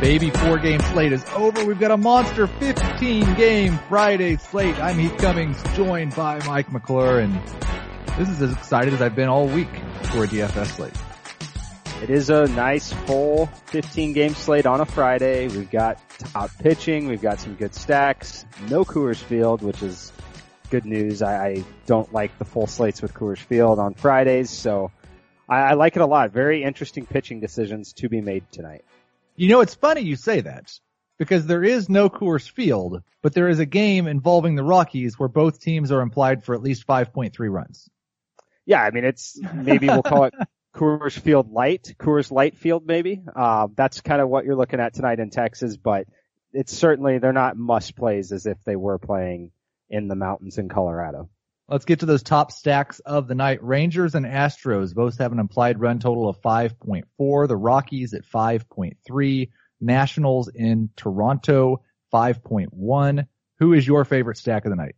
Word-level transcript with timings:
baby. 0.00 0.30
Four 0.30 0.58
game 0.58 0.80
slate 0.80 1.12
is 1.12 1.24
over. 1.34 1.64
We've 1.64 1.78
got 1.78 1.90
a 1.90 1.96
monster 1.96 2.46
15 2.46 3.34
game 3.34 3.78
Friday 3.88 4.36
slate. 4.36 4.78
I'm 4.78 4.98
Heath 4.98 5.16
Cummings, 5.18 5.62
joined 5.74 6.16
by 6.16 6.44
Mike 6.46 6.72
McClure, 6.72 7.20
and 7.20 7.34
this 8.16 8.28
is 8.28 8.40
as 8.40 8.52
excited 8.52 8.94
as 8.94 9.02
I've 9.02 9.14
been 9.14 9.28
all 9.28 9.46
week 9.46 9.68
for 10.04 10.24
a 10.24 10.26
DFS 10.26 10.66
slate. 10.66 10.94
It 12.02 12.08
is 12.08 12.30
a 12.30 12.46
nice 12.46 12.90
full 12.92 13.46
15 13.66 14.14
game 14.14 14.34
slate 14.34 14.64
on 14.64 14.80
a 14.80 14.86
Friday. 14.86 15.48
We've 15.48 15.70
got 15.70 15.98
top 16.32 16.50
pitching. 16.58 17.06
We've 17.06 17.20
got 17.20 17.38
some 17.38 17.56
good 17.56 17.74
stacks. 17.74 18.46
No 18.70 18.86
Coors 18.86 19.18
Field, 19.18 19.60
which 19.60 19.82
is 19.82 20.12
good 20.70 20.86
news. 20.86 21.20
I, 21.20 21.46
I 21.46 21.64
don't 21.84 22.10
like 22.10 22.38
the 22.38 22.46
full 22.46 22.66
slates 22.66 23.02
with 23.02 23.12
Coors 23.12 23.38
Field 23.38 23.78
on 23.78 23.92
Fridays, 23.92 24.48
so 24.48 24.92
I, 25.46 25.58
I 25.58 25.72
like 25.74 25.96
it 25.96 26.00
a 26.00 26.06
lot. 26.06 26.30
Very 26.30 26.62
interesting 26.62 27.04
pitching 27.04 27.40
decisions 27.40 27.92
to 27.94 28.08
be 28.08 28.22
made 28.22 28.50
tonight. 28.50 28.82
You 29.40 29.48
know, 29.48 29.62
it's 29.62 29.74
funny 29.74 30.02
you 30.02 30.16
say 30.16 30.42
that 30.42 30.70
because 31.18 31.46
there 31.46 31.64
is 31.64 31.88
no 31.88 32.10
Coors 32.10 32.46
Field, 32.46 33.02
but 33.22 33.32
there 33.32 33.48
is 33.48 33.58
a 33.58 33.64
game 33.64 34.06
involving 34.06 34.54
the 34.54 34.62
Rockies 34.62 35.18
where 35.18 35.30
both 35.30 35.62
teams 35.62 35.90
are 35.90 36.02
implied 36.02 36.44
for 36.44 36.54
at 36.54 36.60
least 36.60 36.86
5.3 36.86 37.32
runs. 37.50 37.88
Yeah, 38.66 38.82
I 38.82 38.90
mean, 38.90 39.06
it's 39.06 39.40
maybe 39.54 39.86
we'll 39.86 40.02
call 40.02 40.24
it 40.24 40.34
Coors 40.76 41.18
Field 41.18 41.50
Light, 41.50 41.94
Coors 41.98 42.30
Light 42.30 42.58
Field 42.58 42.86
maybe. 42.86 43.22
Uh, 43.34 43.68
that's 43.74 44.02
kind 44.02 44.20
of 44.20 44.28
what 44.28 44.44
you're 44.44 44.56
looking 44.56 44.78
at 44.78 44.92
tonight 44.92 45.20
in 45.20 45.30
Texas, 45.30 45.78
but 45.78 46.06
it's 46.52 46.76
certainly, 46.76 47.16
they're 47.16 47.32
not 47.32 47.56
must 47.56 47.96
plays 47.96 48.32
as 48.32 48.44
if 48.44 48.62
they 48.64 48.76
were 48.76 48.98
playing 48.98 49.52
in 49.88 50.06
the 50.06 50.16
mountains 50.16 50.58
in 50.58 50.68
Colorado. 50.68 51.30
Let's 51.70 51.84
get 51.84 52.00
to 52.00 52.06
those 52.06 52.24
top 52.24 52.50
stacks 52.50 52.98
of 52.98 53.28
the 53.28 53.36
night. 53.36 53.62
Rangers 53.62 54.16
and 54.16 54.26
Astros 54.26 54.92
both 54.92 55.18
have 55.18 55.30
an 55.30 55.38
implied 55.38 55.80
run 55.80 56.00
total 56.00 56.28
of 56.28 56.40
5.4. 56.40 57.46
The 57.46 57.56
Rockies 57.56 58.12
at 58.12 58.24
5.3. 58.24 59.50
Nationals 59.80 60.50
in 60.52 60.90
Toronto 60.96 61.82
5.1. 62.12 63.26
Who 63.60 63.72
is 63.72 63.86
your 63.86 64.04
favorite 64.04 64.36
stack 64.36 64.64
of 64.64 64.70
the 64.70 64.76
night? 64.76 64.96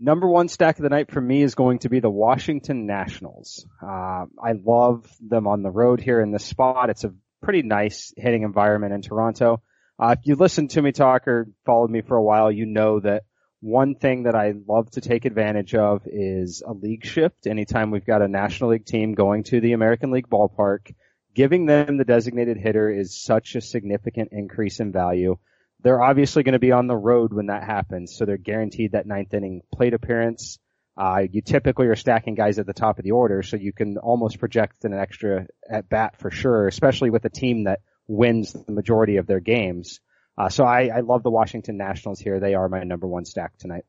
Number 0.00 0.26
one 0.26 0.48
stack 0.48 0.76
of 0.76 0.82
the 0.82 0.88
night 0.88 1.12
for 1.12 1.20
me 1.20 1.42
is 1.42 1.54
going 1.54 1.78
to 1.78 1.88
be 1.88 2.00
the 2.00 2.10
Washington 2.10 2.86
Nationals. 2.86 3.64
Uh, 3.80 4.26
I 4.42 4.54
love 4.60 5.08
them 5.20 5.46
on 5.46 5.62
the 5.62 5.70
road 5.70 6.00
here 6.00 6.20
in 6.20 6.32
this 6.32 6.44
spot. 6.44 6.90
It's 6.90 7.04
a 7.04 7.14
pretty 7.42 7.62
nice 7.62 8.12
hitting 8.16 8.42
environment 8.42 8.92
in 8.92 9.02
Toronto. 9.02 9.62
Uh, 10.00 10.16
if 10.18 10.26
you 10.26 10.34
listen 10.34 10.66
to 10.66 10.82
me 10.82 10.90
talk 10.90 11.28
or 11.28 11.46
followed 11.64 11.90
me 11.90 12.02
for 12.02 12.16
a 12.16 12.22
while, 12.22 12.50
you 12.50 12.66
know 12.66 12.98
that 13.00 13.22
one 13.60 13.94
thing 13.94 14.24
that 14.24 14.34
I 14.34 14.54
love 14.66 14.90
to 14.92 15.00
take 15.00 15.24
advantage 15.24 15.74
of 15.74 16.02
is 16.06 16.62
a 16.66 16.72
league 16.72 17.04
shift. 17.04 17.46
Anytime 17.46 17.90
we've 17.90 18.04
got 18.04 18.22
a 18.22 18.28
National 18.28 18.70
League 18.70 18.84
team 18.84 19.14
going 19.14 19.44
to 19.44 19.60
the 19.60 19.72
American 19.72 20.10
League 20.10 20.28
ballpark, 20.28 20.94
giving 21.34 21.66
them 21.66 21.96
the 21.96 22.04
designated 22.04 22.56
hitter 22.56 22.90
is 22.90 23.22
such 23.22 23.54
a 23.54 23.60
significant 23.60 24.30
increase 24.32 24.80
in 24.80 24.92
value. 24.92 25.36
They're 25.82 26.02
obviously 26.02 26.42
going 26.42 26.54
to 26.54 26.58
be 26.58 26.72
on 26.72 26.86
the 26.86 26.96
road 26.96 27.32
when 27.32 27.46
that 27.46 27.62
happens, 27.62 28.16
so 28.16 28.24
they're 28.24 28.36
guaranteed 28.36 28.92
that 28.92 29.06
ninth 29.06 29.34
inning 29.34 29.62
plate 29.72 29.94
appearance. 29.94 30.58
Uh, 30.96 31.24
you 31.30 31.42
typically 31.42 31.86
are 31.88 31.96
stacking 31.96 32.34
guys 32.34 32.58
at 32.58 32.66
the 32.66 32.72
top 32.72 32.98
of 32.98 33.04
the 33.04 33.10
order, 33.10 33.42
so 33.42 33.56
you 33.56 33.72
can 33.72 33.98
almost 33.98 34.38
project 34.38 34.84
an 34.84 34.94
extra 34.94 35.46
at 35.70 35.88
bat 35.88 36.16
for 36.18 36.30
sure, 36.30 36.66
especially 36.66 37.10
with 37.10 37.24
a 37.26 37.30
team 37.30 37.64
that 37.64 37.80
wins 38.08 38.52
the 38.52 38.72
majority 38.72 39.16
of 39.16 39.26
their 39.26 39.40
games. 39.40 40.00
Uh, 40.38 40.48
so 40.48 40.64
I, 40.64 40.88
I 40.88 41.00
love 41.00 41.22
the 41.22 41.30
Washington 41.30 41.76
Nationals 41.76 42.20
here. 42.20 42.40
They 42.40 42.54
are 42.54 42.68
my 42.68 42.82
number 42.82 43.06
one 43.06 43.24
stack 43.24 43.56
tonight. 43.58 43.84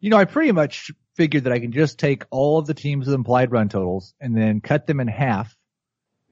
You 0.00 0.10
know, 0.10 0.16
I 0.16 0.24
pretty 0.24 0.52
much 0.52 0.90
figured 1.14 1.44
that 1.44 1.52
I 1.52 1.58
can 1.58 1.72
just 1.72 1.98
take 1.98 2.24
all 2.30 2.58
of 2.58 2.66
the 2.66 2.74
teams 2.74 3.06
with 3.06 3.14
implied 3.14 3.52
run 3.52 3.68
totals 3.68 4.14
and 4.20 4.34
then 4.34 4.60
cut 4.60 4.86
them 4.86 5.00
in 5.00 5.08
half 5.08 5.54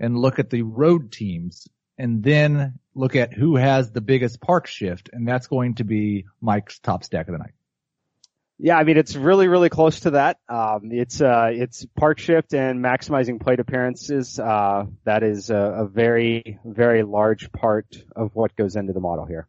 and 0.01 0.19
look 0.19 0.39
at 0.39 0.49
the 0.49 0.63
road 0.63 1.13
teams 1.13 1.69
and 1.99 2.23
then 2.23 2.79
look 2.95 3.17
at 3.17 3.35
who 3.35 3.57
has 3.57 3.91
the 3.91 4.01
biggest 4.01 4.41
park 4.41 4.67
shift. 4.67 5.11
And 5.13 5.29
that's 5.29 5.49
going 5.49 5.75
to 5.77 5.85
be 5.85 6.25
Mike's 6.41 6.79
top 6.79 7.05
stack 7.05 7.29
of 7.29 7.33
the 7.33 7.39
night. 7.39 7.53
Yeah, 8.61 8.77
I 8.77 8.83
mean 8.83 8.97
it's 8.97 9.15
really, 9.15 9.47
really 9.47 9.69
close 9.69 10.01
to 10.01 10.11
that. 10.13 10.39
Um, 10.49 10.91
it's 10.91 11.21
uh, 11.21 11.51
it's 11.53 11.87
park 11.97 12.19
shift 12.19 12.55
and 12.55 12.85
maximizing 12.85 13.41
plate 13.41 13.61
appearances. 13.61 14.39
Uh, 14.39 14.87
that 15.05 15.23
is 15.23 15.51
a, 15.51 15.57
a 15.57 15.87
very, 15.87 16.59
very 16.65 17.05
large 17.05 17.53
part 17.53 17.87
of 18.17 18.35
what 18.35 18.57
goes 18.57 18.75
into 18.75 18.93
the 18.93 19.01
model 19.01 19.27
here. 19.27 19.47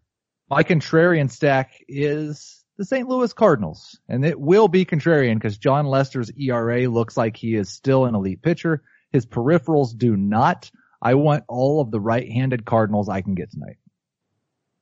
My 0.50 0.64
contrarian 0.64 1.30
stack 1.30 1.74
is 1.88 2.66
the 2.78 2.86
St. 2.86 3.08
Louis 3.08 3.32
Cardinals, 3.34 4.00
and 4.10 4.26
it 4.26 4.40
will 4.40 4.68
be 4.68 4.84
contrarian 4.84 5.36
because 5.36 5.60
Jon 5.60 5.86
Lester's 5.86 6.32
ERA 6.32 6.90
looks 6.90 7.16
like 7.16 7.38
he 7.38 7.56
is 7.56 7.70
still 7.70 8.06
an 8.06 8.16
elite 8.16 8.42
pitcher. 8.42 8.82
His 9.12 9.28
peripherals 9.28 9.96
do 9.96 10.18
not. 10.18 10.72
I 11.02 11.14
want 11.16 11.44
all 11.48 11.82
of 11.82 11.92
the 11.92 12.00
right-handed 12.00 12.66
Cardinals 12.66 13.10
I 13.10 13.22
can 13.22 13.36
get 13.36 13.52
tonight. 13.52 13.78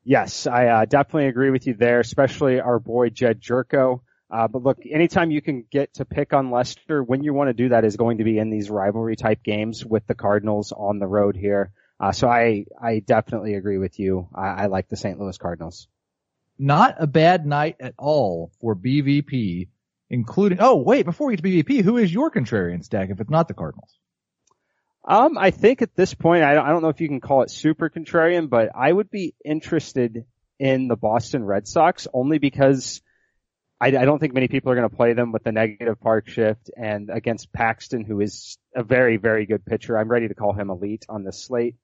Yes, 0.05 0.47
I 0.47 0.67
uh, 0.67 0.85
definitely 0.85 1.27
agree 1.27 1.49
with 1.49 1.67
you 1.67 1.73
there, 1.73 1.99
especially 1.99 2.61
our 2.61 2.79
boy 2.79 3.09
Jedd 3.09 3.41
Gyorko. 3.41 3.99
Uh, 4.31 4.47
but 4.47 4.63
look, 4.63 4.79
anytime 4.89 5.31
you 5.31 5.41
can 5.41 5.65
get 5.69 5.95
to 5.95 6.05
pick 6.05 6.31
on 6.31 6.49
Lester, 6.49 7.03
when 7.03 7.23
you 7.23 7.33
want 7.33 7.49
to 7.49 7.53
do 7.53 7.69
that 7.69 7.83
is 7.83 7.97
going 7.97 8.19
to 8.19 8.23
be 8.23 8.37
in 8.37 8.49
these 8.49 8.69
rivalry 8.69 9.17
type 9.17 9.43
games 9.43 9.85
with 9.85 10.07
the 10.07 10.15
Cardinals 10.15 10.71
on 10.71 10.99
the 10.99 11.07
road 11.07 11.35
here. 11.35 11.71
Uh, 11.99 12.11
so 12.11 12.27
I, 12.27 12.65
I 12.81 12.99
definitely 12.99 13.55
agree 13.55 13.77
with 13.77 13.99
you. 13.99 14.27
I, 14.33 14.47
I 14.47 14.65
like 14.67 14.87
the 14.87 14.97
St. 14.97 15.19
Louis 15.19 15.37
Cardinals. 15.37 15.87
Not 16.59 16.95
a 16.99 17.07
bad 17.07 17.45
night 17.45 17.77
at 17.79 17.93
all 17.97 18.51
for 18.61 18.75
BVP, 18.75 19.69
including, 20.09 20.59
oh 20.61 20.77
wait, 20.77 21.05
before 21.05 21.27
we 21.27 21.35
get 21.35 21.43
to 21.43 21.49
BVP, 21.49 21.83
who 21.83 21.97
is 21.97 22.13
your 22.13 22.31
contrarian 22.31 22.83
stack 22.83 23.09
if 23.09 23.19
it's 23.19 23.29
not 23.29 23.47
the 23.47 23.53
Cardinals? 23.53 23.97
Um, 25.07 25.37
I 25.37 25.51
think 25.51 25.81
at 25.81 25.95
this 25.95 26.13
point, 26.13 26.43
I 26.43 26.53
don't, 26.53 26.65
I 26.65 26.69
don't 26.69 26.81
know 26.81 26.89
if 26.89 26.99
you 26.99 27.07
can 27.07 27.21
call 27.21 27.41
it 27.43 27.49
super 27.49 27.89
contrarian, 27.89 28.49
but 28.49 28.69
I 28.75 28.91
would 28.91 29.09
be 29.09 29.35
interested 29.45 30.25
in 30.59 30.87
the 30.87 30.97
Boston 30.97 31.45
Red 31.45 31.67
Sox 31.67 32.07
only 32.13 32.39
because 32.39 33.01
I, 33.79 33.87
I 33.87 34.05
don't 34.05 34.19
think 34.19 34.33
many 34.33 34.47
people 34.47 34.71
are 34.71 34.75
going 34.75 34.89
to 34.89 34.95
play 34.95 35.13
them 35.13 35.31
with 35.31 35.43
the 35.43 35.51
negative 35.51 35.99
park 36.01 36.27
shift 36.27 36.71
and 36.75 37.09
against 37.09 37.53
Paxton, 37.53 38.03
who 38.03 38.19
is 38.19 38.57
a 38.75 38.83
very, 38.83 39.17
very 39.17 39.45
good 39.45 39.65
pitcher. 39.65 39.97
I'm 39.97 40.09
ready 40.09 40.27
to 40.27 40.35
call 40.35 40.53
him 40.53 40.69
elite 40.69 41.05
on 41.07 41.23
this 41.23 41.43
slate. 41.43 41.75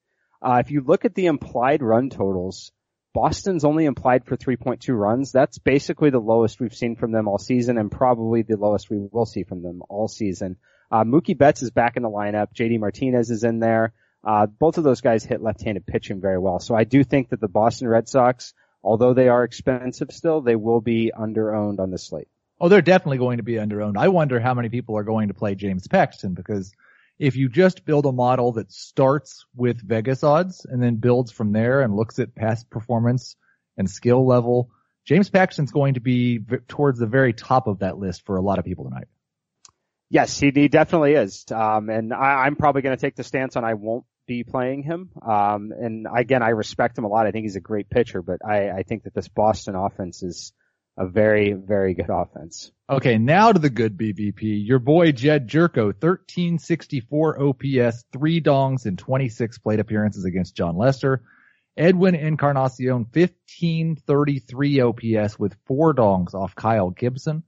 Uh, 0.44 0.62
if 0.64 0.72
you 0.72 0.82
look 0.82 1.06
at 1.06 1.16
the 1.16 1.28
implied 1.28 1.82
run 1.82 2.10
totals, 2.10 2.72
Boston's 3.14 3.64
only 3.64 3.86
implied 3.86 4.26
for 4.26 4.36
3.2 4.36 4.98
runs. 4.98 5.32
That's 5.32 5.58
basically 5.58 6.10
the 6.10 6.20
lowest 6.20 6.60
we've 6.60 6.76
seen 6.76 6.96
from 6.96 7.12
them 7.12 7.28
all 7.28 7.38
season 7.38 7.78
and 7.78 7.92
probably 7.92 8.42
the 8.42 8.58
lowest 8.58 8.90
we 8.90 9.08
will 9.12 9.26
see 9.26 9.44
from 9.44 9.62
them 9.62 9.84
all 9.88 10.08
season. 10.08 10.58
Uh, 10.92 11.04
Mookie 11.04 11.38
Betts 11.38 11.62
is 11.62 11.72
back 11.72 11.96
in 11.96 12.04
the 12.04 12.10
lineup. 12.10 12.48
JD 12.54 12.80
Martinez 12.80 13.30
is 13.30 13.44
in 13.44 13.60
there. 13.60 13.94
Uh, 14.24 14.48
both 14.48 14.78
of 14.78 14.84
those 14.84 15.02
guys 15.02 15.24
hit 15.24 15.42
left-handed 15.42 15.86
pitching 15.86 16.20
very 16.20 16.40
well. 16.40 16.60
So 16.60 16.76
I 16.76 16.84
do 16.84 17.04
think 17.04 17.30
that 17.30 17.40
the 17.40 17.48
Boston 17.48 17.88
Red 17.88 18.10
Sox, 18.10 18.54
although 18.84 19.14
they 19.14 19.28
are 19.30 19.44
expensive 19.44 20.12
still, 20.12 20.42
they 20.42 20.56
will 20.56 20.82
be 20.82 21.12
under-owned 21.16 21.80
on 21.80 21.92
the 21.92 21.98
slate. 21.98 22.28
Oh, 22.60 22.70
they're 22.70 22.82
definitely 22.82 23.18
going 23.18 23.38
to 23.38 23.44
be 23.44 23.60
under-owned. 23.60 23.98
I 23.98 24.08
wonder 24.08 24.40
how 24.40 24.54
many 24.54 24.70
people 24.70 24.98
are 24.98 25.04
going 25.04 25.28
to 25.28 25.34
play 25.34 25.56
James 25.56 25.88
Paxton 25.88 26.34
because 26.34 26.74
if 27.20 27.36
you 27.36 27.50
just 27.50 27.86
build 27.86 28.06
a 28.06 28.12
model 28.12 28.54
that 28.54 28.72
starts 28.72 29.46
with 29.56 29.82
Vegas 29.82 30.24
odds 30.24 30.66
and 30.66 30.82
then 30.82 30.96
builds 30.96 31.32
from 31.32 31.52
there 31.52 31.82
and 31.82 31.96
looks 31.96 32.20
at 32.20 32.36
past 32.36 32.70
performance 32.70 33.36
and 33.78 33.90
skill 33.90 34.26
level, 34.26 34.72
James 35.06 35.30
Paxton's 35.30 35.72
going 35.72 35.96
to 35.96 36.00
be 36.00 36.38
v- 36.38 36.58
towards 36.68 37.00
the 37.00 37.08
very 37.08 37.34
top 37.34 37.68
of 37.68 37.80
that 37.80 37.98
list 37.98 38.26
for 38.26 38.38
a 38.38 38.42
lot 38.42 38.60
of 38.60 38.66
people 38.66 38.86
tonight. 38.86 39.08
Yes, 40.10 40.40
he, 40.40 40.52
he 40.52 40.68
definitely 40.68 41.14
is. 41.14 41.46
Um, 41.52 41.90
and 41.90 42.14
I, 42.14 42.46
I'm 42.46 42.56
probably 42.56 42.82
going 42.82 42.96
to 42.96 43.02
take 43.02 43.16
the 43.16 43.24
stance 43.24 43.56
on 43.56 43.64
I 43.64 43.74
won't 43.74 44.06
be 44.28 44.44
playing 44.44 44.84
him. 44.84 45.10
Um, 45.22 45.72
and 45.72 46.08
again, 46.14 46.44
I 46.44 46.50
respect 46.50 46.98
him 46.98 47.04
a 47.04 47.08
lot. 47.08 47.26
I 47.26 47.32
think 47.32 47.44
he's 47.44 47.56
a 47.56 47.62
great 47.62 47.90
pitcher, 47.90 48.22
but 48.22 48.40
I, 48.46 48.70
I 48.70 48.84
think 48.84 49.04
that 49.04 49.14
this 49.14 49.28
Boston 49.28 49.76
offense 49.76 50.24
is 50.24 50.54
a 50.98 51.08
very, 51.08 51.54
very 51.54 51.94
good 51.94 52.10
offense. 52.10 52.72
Okay, 52.90 53.18
now 53.18 53.52
to 53.52 53.60
the 53.60 53.70
good 53.70 53.98
BVP. 53.98 54.66
Your 54.66 54.80
boy 54.80 55.12
Jedd 55.12 55.48
Gyorko, 55.48 55.88
1364 55.88 57.42
OPS, 57.42 58.06
three 58.12 58.42
dongs 58.42 58.86
and 58.86 59.00
26 59.00 59.58
plate 59.60 59.80
appearances 59.80 60.26
against 60.26 60.56
Jon 60.56 60.78
Lester. 60.78 61.24
Edwin 61.76 62.14
Encarnacion, 62.14 63.08
1533 63.12 64.82
OPS 64.82 65.40
with 65.40 65.56
four 65.66 65.96
dongs 65.96 66.36
off 66.36 66.54
Kyle 66.54 66.92
Gibson 66.92 67.44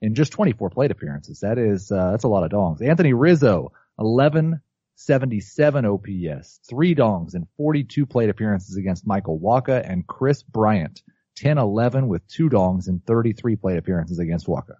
in 0.00 0.14
just 0.14 0.32
24 0.32 0.70
plate 0.70 0.92
appearances. 0.92 1.40
That 1.40 1.58
is, 1.58 1.90
uh, 1.90 2.12
that's 2.12 2.22
a 2.24 2.28
lot 2.28 2.44
of 2.44 2.52
dongs. 2.52 2.86
Anthony 2.86 3.12
Rizzo, 3.12 3.72
1177 3.96 5.84
OPS, 5.84 6.60
three 6.68 6.94
dongs 6.94 7.34
and 7.34 7.48
42 7.56 8.06
plate 8.06 8.30
appearances 8.30 8.76
against 8.76 9.04
Michael 9.06 9.40
Wacha 9.40 9.82
and 9.84 10.06
Kris 10.06 10.44
Bryant, 10.44 11.02
10-11 11.40 12.06
with 12.06 12.26
two 12.28 12.48
dongs 12.48 12.88
and 12.88 13.04
33 13.04 13.56
plate 13.56 13.78
appearances 13.78 14.18
against 14.18 14.46
Wacha. 14.46 14.76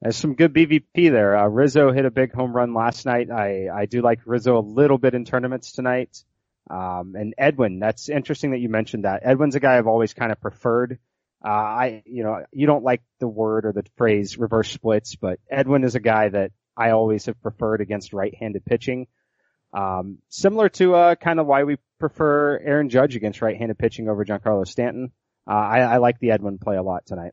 There's 0.00 0.16
some 0.16 0.34
good 0.34 0.52
BVP 0.52 1.12
there. 1.12 1.36
Uh, 1.36 1.46
Rizzo 1.46 1.92
hit 1.92 2.04
a 2.04 2.10
big 2.10 2.32
home 2.32 2.54
run 2.54 2.74
last 2.74 3.06
night. 3.06 3.30
I, 3.30 3.68
I 3.72 3.86
do 3.86 4.02
like 4.02 4.20
Rizzo 4.26 4.58
a 4.58 4.60
little 4.60 4.98
bit 4.98 5.14
in 5.14 5.24
tournaments 5.24 5.72
tonight. 5.72 6.24
Um, 6.68 7.14
and 7.16 7.34
Edwin, 7.38 7.78
that's 7.78 8.08
interesting 8.08 8.50
that 8.50 8.58
you 8.58 8.68
mentioned 8.68 9.04
that. 9.04 9.22
Edwin's 9.24 9.54
a 9.54 9.60
guy 9.60 9.78
I've 9.78 9.86
always 9.86 10.12
kind 10.12 10.32
of 10.32 10.40
preferred. 10.40 10.98
Uh, 11.44 11.48
I, 11.48 12.02
you 12.04 12.24
know, 12.24 12.44
you 12.52 12.66
don't 12.66 12.84
like 12.84 13.02
the 13.20 13.28
word 13.28 13.64
or 13.64 13.72
the 13.72 13.84
phrase 13.96 14.38
reverse 14.38 14.70
splits, 14.70 15.16
but 15.16 15.38
Edwin 15.50 15.84
is 15.84 15.94
a 15.94 16.00
guy 16.00 16.28
that 16.28 16.52
I 16.76 16.90
always 16.90 17.26
have 17.26 17.40
preferred 17.42 17.80
against 17.80 18.12
right-handed 18.12 18.64
pitching. 18.64 19.06
Um, 19.72 20.18
similar 20.28 20.68
to 20.70 20.94
uh, 20.94 21.14
kind 21.14 21.40
of 21.40 21.46
why 21.46 21.64
we 21.64 21.78
prefer 21.98 22.58
Aaron 22.58 22.88
Judge 22.88 23.16
against 23.16 23.42
right-handed 23.42 23.78
pitching 23.78 24.08
over 24.08 24.24
Giancarlo 24.24 24.66
Stanton. 24.66 25.12
Uh, 25.48 25.54
I, 25.54 25.80
I 25.80 25.96
like 25.98 26.18
the 26.18 26.30
Edwin 26.30 26.58
play 26.58 26.76
a 26.76 26.82
lot 26.82 27.06
tonight. 27.06 27.32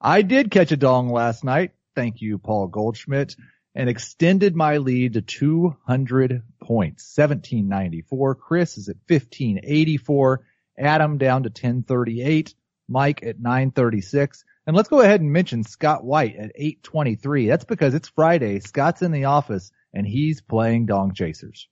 I 0.00 0.22
did 0.22 0.50
catch 0.50 0.72
a 0.72 0.76
dong 0.76 1.10
last 1.10 1.44
night. 1.44 1.72
Thank 1.96 2.20
you, 2.20 2.38
Paul 2.38 2.68
Goldschmidt, 2.68 3.34
and 3.74 3.88
extended 3.88 4.54
my 4.54 4.76
lead 4.78 5.14
to 5.14 5.22
200 5.22 6.42
points, 6.62 7.12
1794. 7.16 8.34
Chris 8.36 8.78
is 8.78 8.88
at 8.88 8.96
1584. 9.08 10.44
Adam 10.78 11.18
down 11.18 11.42
to 11.42 11.48
1038. 11.48 12.54
Mike 12.88 13.22
at 13.22 13.40
936. 13.40 14.44
And 14.66 14.76
let's 14.76 14.88
go 14.88 15.00
ahead 15.00 15.20
and 15.20 15.32
mention 15.32 15.64
Scott 15.64 16.04
White 16.04 16.36
at 16.36 16.52
823. 16.54 17.48
That's 17.48 17.64
because 17.64 17.94
it's 17.94 18.08
Friday. 18.08 18.60
Scott's 18.60 19.02
in 19.02 19.12
the 19.12 19.24
office 19.24 19.70
and 19.92 20.06
he's 20.06 20.40
playing 20.40 20.86
Dong 20.86 21.14
Chasers. 21.14 21.68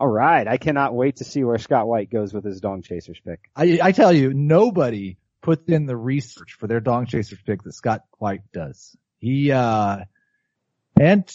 All 0.00 0.08
right. 0.08 0.48
I 0.48 0.56
cannot 0.56 0.94
wait 0.94 1.16
to 1.16 1.24
see 1.24 1.44
where 1.44 1.58
Scott 1.58 1.86
White 1.86 2.10
goes 2.10 2.32
with 2.32 2.42
his 2.42 2.62
Dong 2.62 2.80
Chasers 2.80 3.20
pick. 3.22 3.50
I, 3.54 3.78
I 3.82 3.92
tell 3.92 4.14
you, 4.14 4.32
nobody 4.32 5.18
puts 5.42 5.68
in 5.68 5.84
the 5.84 5.96
research 5.96 6.56
for 6.58 6.66
their 6.66 6.80
Dong 6.80 7.04
Chasers 7.04 7.38
pick 7.44 7.62
that 7.64 7.74
Scott 7.74 8.04
White 8.16 8.40
does. 8.50 8.96
He, 9.18 9.52
uh, 9.52 9.98
and, 10.98 11.30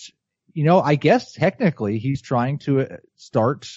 you 0.52 0.64
know, 0.64 0.82
I 0.82 0.96
guess 0.96 1.34
technically 1.34 2.00
he's 2.00 2.24
trying 2.24 2.58
to 2.60 2.82
uh, 2.82 2.98
start 3.18 3.70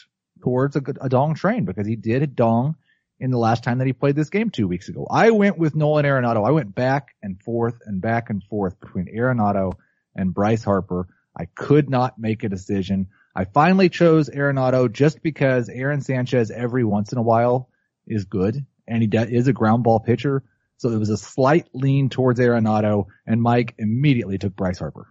towards 0.43 0.75
a, 0.76 0.82
a 1.02 1.11
Dong 1.11 1.34
train 1.34 1.67
because 1.67 1.87
he 1.87 1.96
did 1.96 2.23
a 2.23 2.26
Dong 2.26 2.75
in 3.20 3.31
the 3.31 3.38
last 3.38 3.64
time 3.64 3.79
that 3.79 3.87
he 3.87 3.93
played 3.93 4.17
this 4.17 4.31
game 4.31 4.49
two 4.49 4.69
weeks 4.69 4.88
ago. 4.88 5.06
I 5.11 5.32
went 5.32 5.58
with 5.58 5.76
Nolan 5.76 6.06
Arenado. 6.06 6.49
I 6.49 6.52
went 6.52 6.75
back 6.75 7.08
and 7.23 7.38
forth 7.43 7.79
and 7.84 8.00
back 8.00 8.31
and 8.31 8.43
forth 8.44 8.81
between 8.81 9.14
Arenado 9.14 9.75
and 10.17 10.32
Bryce 10.32 10.64
Harper. 10.64 11.08
I 11.38 11.44
could 11.44 11.91
not 11.91 12.19
make 12.19 12.43
a 12.43 12.49
decision. 12.49 13.08
I 13.38 13.44
finally 13.44 13.88
chose 13.88 14.29
Arenado 14.29 14.93
just 14.93 15.23
because 15.23 15.69
Aaron 15.69 16.00
Sanchez 16.00 16.50
every 16.50 16.82
once 16.82 17.12
in 17.12 17.19
a 17.19 17.23
while 17.23 17.69
is 18.05 18.25
good 18.25 18.67
and 18.88 19.00
he 19.00 19.08
is 19.17 19.46
a 19.46 19.52
ground 19.52 19.85
ball 19.85 20.00
pitcher. 20.00 20.43
So 20.79 20.90
it 20.90 20.99
was 20.99 21.08
a 21.08 21.17
slight 21.17 21.69
lean 21.73 22.08
towards 22.08 22.40
Arenado 22.40 23.06
and 23.29 23.40
Mike 23.40 23.76
immediately 23.79 24.38
took 24.38 24.56
Bryce 24.56 24.81
Harper. 24.81 25.06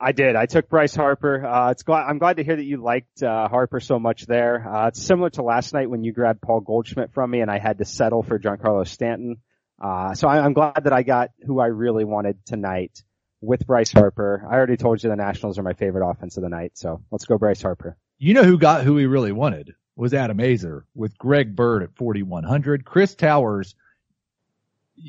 I 0.00 0.10
did. 0.10 0.34
I 0.34 0.46
took 0.46 0.68
Bryce 0.68 0.96
Harper. 0.96 1.46
Uh, 1.46 1.70
it's 1.70 1.84
glad, 1.84 2.08
I'm 2.08 2.18
glad 2.18 2.38
to 2.38 2.42
hear 2.42 2.56
that 2.56 2.64
you 2.64 2.82
liked 2.82 3.22
uh, 3.22 3.46
Harper 3.46 3.78
so 3.78 4.00
much 4.00 4.26
there. 4.26 4.68
Uh, 4.68 4.88
it's 4.88 5.00
similar 5.00 5.30
to 5.30 5.44
last 5.44 5.72
night 5.72 5.88
when 5.88 6.02
you 6.02 6.12
grabbed 6.12 6.42
Paul 6.42 6.62
Goldschmidt 6.62 7.12
from 7.12 7.30
me 7.30 7.42
and 7.42 7.50
I 7.50 7.60
had 7.60 7.78
to 7.78 7.84
settle 7.84 8.24
for 8.24 8.40
Giancarlo 8.40 8.88
Stanton. 8.88 9.36
Uh, 9.80 10.14
so 10.14 10.26
I, 10.26 10.44
I'm 10.44 10.52
glad 10.52 10.82
that 10.82 10.92
I 10.92 11.04
got 11.04 11.30
who 11.46 11.60
I 11.60 11.66
really 11.66 12.04
wanted 12.04 12.44
tonight 12.44 13.04
with 13.42 13.66
Bryce 13.66 13.92
Harper. 13.92 14.46
I 14.48 14.54
already 14.54 14.76
told 14.76 15.02
you 15.02 15.10
the 15.10 15.16
Nationals 15.16 15.58
are 15.58 15.62
my 15.62 15.74
favorite 15.74 16.08
offense 16.08 16.36
of 16.38 16.42
the 16.42 16.48
night, 16.48 16.72
so 16.74 17.02
let's 17.10 17.26
go 17.26 17.36
Bryce 17.36 17.60
Harper. 17.60 17.98
You 18.18 18.34
know 18.34 18.44
who 18.44 18.56
got 18.56 18.84
who 18.84 18.96
he 18.96 19.06
really 19.06 19.32
wanted 19.32 19.74
was 19.96 20.14
Adam 20.14 20.38
Aizer 20.38 20.82
with 20.94 21.18
Greg 21.18 21.54
Bird 21.54 21.82
at 21.82 21.94
4,100. 21.96 22.84
Chris 22.84 23.14
Towers 23.14 23.74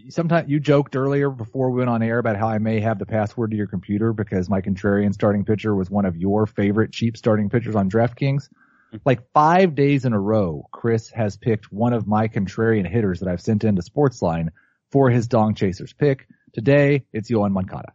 sometimes 0.09 0.49
you 0.49 0.59
joked 0.59 0.95
earlier 0.95 1.29
before 1.29 1.69
we 1.69 1.79
went 1.79 1.89
on 1.89 2.01
air 2.01 2.17
about 2.17 2.37
how 2.37 2.47
I 2.47 2.57
may 2.57 2.79
have 2.79 2.99
the 2.99 3.05
password 3.05 3.51
to 3.51 3.57
your 3.57 3.67
computer 3.67 4.13
because 4.13 4.49
my 4.49 4.61
contrarian 4.61 5.13
starting 5.13 5.45
pitcher 5.45 5.75
was 5.75 5.89
one 5.89 6.05
of 6.05 6.17
your 6.17 6.45
favorite 6.45 6.91
cheap 6.91 7.17
starting 7.17 7.49
pitchers 7.49 7.75
on 7.75 7.89
DraftKings. 7.89 8.49
Mm-hmm. 8.49 8.97
Like 9.05 9.31
five 9.33 9.75
days 9.75 10.05
in 10.05 10.13
a 10.13 10.19
row, 10.19 10.67
Chris 10.71 11.09
has 11.11 11.37
picked 11.37 11.71
one 11.71 11.93
of 11.93 12.07
my 12.07 12.27
contrarian 12.27 12.89
hitters 12.89 13.19
that 13.19 13.29
I've 13.29 13.41
sent 13.41 13.63
into 13.63 13.81
Sportsline 13.81 14.49
for 14.91 15.09
his 15.09 15.27
Dong 15.27 15.55
Chasers 15.55 15.93
pick. 15.93 16.27
Today, 16.53 17.05
it's 17.11 17.29
Yoan 17.29 17.51
Moncada. 17.51 17.93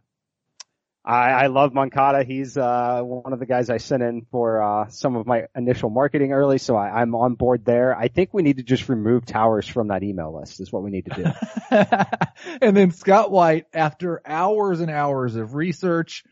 I, 1.05 1.31
I 1.31 1.47
love 1.47 1.73
Moncada. 1.73 2.23
He's 2.23 2.57
uh, 2.57 3.01
one 3.03 3.31
of 3.31 3.39
the 3.39 3.45
guys 3.45 3.69
I 3.69 3.77
sent 3.77 4.03
in 4.03 4.25
for 4.31 4.61
uh, 4.61 4.89
some 4.89 5.15
of 5.15 5.25
my 5.25 5.45
initial 5.55 5.89
marketing 5.89 6.33
early, 6.33 6.57
so 6.57 6.75
I, 6.75 7.01
I'm 7.01 7.15
on 7.15 7.35
board 7.35 7.63
there. 7.65 7.95
I 7.97 8.09
think 8.09 8.33
we 8.33 8.43
need 8.43 8.57
to 8.57 8.63
just 8.63 8.89
remove 8.89 9.25
Towers 9.25 9.67
from 9.67 9.87
that 9.87 10.03
email 10.03 10.37
list. 10.37 10.59
Is 10.59 10.71
what 10.71 10.83
we 10.83 10.91
need 10.91 11.05
to 11.05 11.23
do. 11.23 11.75
and 12.61 12.75
then 12.75 12.91
Scott 12.91 13.31
White, 13.31 13.65
after 13.73 14.21
hours 14.25 14.81
and 14.81 14.91
hours 14.91 15.35
of 15.35 15.55
research, 15.55 16.23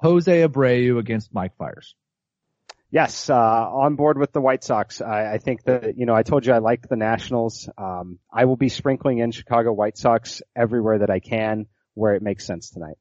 Jose 0.00 0.46
Abreu 0.46 0.98
against 0.98 1.32
Mike 1.32 1.56
Fiers. 1.56 1.94
Yes, 2.90 3.28
uh, 3.28 3.34
on 3.34 3.96
board 3.96 4.18
with 4.18 4.32
the 4.32 4.40
White 4.40 4.62
Sox. 4.62 5.00
I, 5.00 5.32
I, 5.32 5.38
think 5.38 5.64
that, 5.64 5.98
you 5.98 6.06
know, 6.06 6.14
I 6.14 6.22
told 6.22 6.46
you 6.46 6.52
I 6.52 6.58
like 6.58 6.88
the 6.88 6.94
Nationals. 6.94 7.68
Um, 7.76 8.20
I 8.32 8.44
will 8.44 8.56
be 8.56 8.68
sprinkling 8.68 9.18
in 9.18 9.32
Chicago 9.32 9.72
White 9.72 9.98
Sox 9.98 10.42
everywhere 10.54 10.98
that 10.98 11.10
I 11.10 11.18
can 11.18 11.66
where 11.94 12.14
it 12.14 12.22
makes 12.22 12.46
sense 12.46 12.70
tonight. 12.70 12.96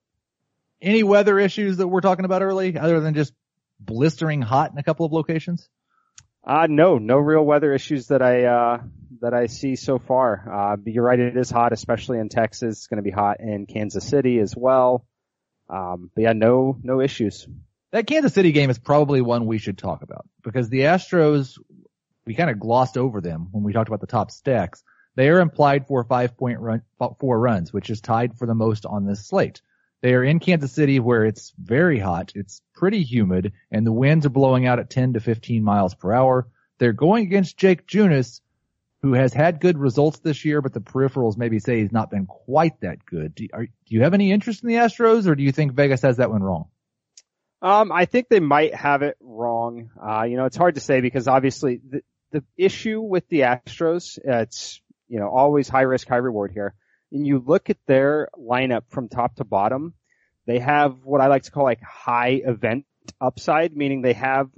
Any 0.84 1.02
weather 1.02 1.40
issues 1.40 1.78
that 1.78 1.88
we're 1.88 2.02
talking 2.02 2.26
about 2.26 2.42
early, 2.42 2.78
other 2.78 3.00
than 3.00 3.14
just 3.14 3.34
blistering 3.80 4.42
hot 4.42 4.72
in 4.72 4.78
a 4.78 4.84
couple 4.84 5.06
of 5.06 5.14
locations? 5.14 5.70
Uh, 6.46 6.68
no, 6.70 6.98
no 6.98 7.18
real 7.18 7.44
weather 7.44 7.74
issues 7.74 8.08
that 8.08 8.22
I, 8.22 8.44
uh, 8.44 8.82
that 9.22 9.34
I 9.34 9.46
see 9.46 9.78
so 9.78 9.98
far. 9.98 10.74
Uh, 10.74 10.78
you're 10.86 11.06
right, 11.06 11.18
it 11.18 11.38
is 11.38 11.50
hot, 11.50 11.72
especially 11.72 12.20
in 12.20 12.28
Texas. 12.28 12.80
It's 12.80 12.88
going 12.88 12.98
to 12.98 13.04
be 13.04 13.12
hot 13.12 13.40
in 13.40 13.66
Kansas 13.66 14.06
City 14.06 14.40
as 14.40 14.54
well. 14.56 15.06
Um, 15.70 16.12
but 16.14 16.22
yeah, 16.22 16.34
no, 16.34 16.78
no 16.84 17.00
issues. 17.00 17.48
That 17.92 18.06
Kansas 18.06 18.34
City 18.34 18.52
game 18.52 18.70
is 18.70 18.78
probably 18.78 19.22
one 19.22 19.46
we 19.46 19.60
should 19.60 19.78
talk 19.78 20.02
about 20.02 20.28
because 20.44 20.68
the 20.68 20.82
Astros, 20.82 21.58
we 22.26 22.36
kind 22.36 22.50
of 22.50 22.60
glossed 22.60 22.98
over 22.98 23.22
them 23.22 23.48
when 23.52 23.64
we 23.64 23.72
talked 23.72 23.88
about 23.88 24.02
the 24.02 24.08
top 24.08 24.32
stacks. 24.32 24.84
They 25.16 25.30
are 25.30 25.40
implied 25.40 25.88
for 25.88 26.04
five 26.04 26.36
point 26.36 26.60
run, 26.60 26.82
four 27.20 27.40
runs, 27.40 27.72
which 27.72 27.90
is 27.90 28.02
tied 28.02 28.38
for 28.38 28.48
the 28.48 28.56
most 28.56 28.86
on 28.86 29.06
this 29.06 29.28
slate. 29.28 29.62
They 30.04 30.16
are 30.16 30.24
in 30.24 30.40
Kansas 30.40 30.74
City 30.74 31.00
where 31.00 31.24
it's 31.24 31.54
very 31.58 31.98
hot. 31.98 32.34
It's 32.36 32.62
pretty 32.76 33.04
humid 33.04 33.54
and 33.72 33.88
the 33.88 33.94
winds 33.94 34.26
are 34.26 34.30
blowing 34.30 34.68
out 34.68 34.80
at 34.80 34.90
10 34.90 35.14
to 35.14 35.22
15 35.22 35.64
miles 35.64 35.96
per 35.96 36.12
hour. 36.12 36.46
They're 36.78 36.92
going 36.92 37.26
against 37.26 37.56
Jake 37.56 37.88
Junis, 37.88 38.42
who 39.02 39.14
has 39.14 39.34
had 39.34 39.62
good 39.62 39.78
results 39.78 40.20
this 40.20 40.44
year, 40.44 40.62
but 40.62 40.74
the 40.74 40.82
peripherals 40.82 41.38
maybe 41.38 41.60
say 41.60 41.80
he's 41.80 41.94
not 41.94 42.12
been 42.12 42.26
quite 42.26 42.82
that 42.82 43.06
good. 43.06 43.34
Do, 43.34 43.48
are, 43.54 43.64
do 43.64 43.72
you 43.88 44.04
have 44.04 44.14
any 44.14 44.34
interest 44.34 44.62
in 44.62 44.68
the 44.68 44.76
Astros 44.76 45.26
or 45.26 45.36
do 45.36 45.44
you 45.44 45.54
think 45.54 45.72
Vegas 45.72 46.02
has 46.02 46.18
that 46.18 46.30
one 46.30 46.44
wrong? 46.44 46.66
Um, 47.62 47.90
I 47.94 48.04
think 48.04 48.28
they 48.28 48.42
might 48.42 48.76
have 48.76 49.04
it 49.04 49.16
wrong. 49.22 49.90
Uh, 50.06 50.24
you 50.24 50.36
know, 50.36 50.44
it's 50.44 50.58
hard 50.58 50.76
to 50.76 50.82
say 50.82 51.00
because 51.00 51.30
obviously 51.30 51.80
the, 51.90 52.04
the 52.32 52.44
issue 52.58 53.00
with 53.00 53.26
the 53.30 53.42
Astros, 53.42 54.20
it's, 54.22 54.82
you 55.08 55.20
know, 55.20 55.30
always 55.30 55.70
high 55.70 55.84
risk, 55.84 56.10
high 56.10 56.18
reward 56.18 56.52
here 56.52 56.76
and 57.14 57.28
you 57.28 57.42
look 57.46 57.70
at 57.70 57.78
their 57.86 58.28
lineup 58.38 58.84
from 58.90 59.08
top 59.08 59.36
to 59.36 59.44
bottom, 59.44 59.94
they 60.46 60.60
have 60.60 61.04
what 61.04 61.22
I 61.22 61.28
like 61.28 61.44
to 61.44 61.52
call 61.52 61.64
like 61.64 61.82
high 61.82 62.42
event 62.44 62.86
upside, 63.22 63.78
meaning 63.78 64.02
they 64.02 64.14
have 64.14 64.50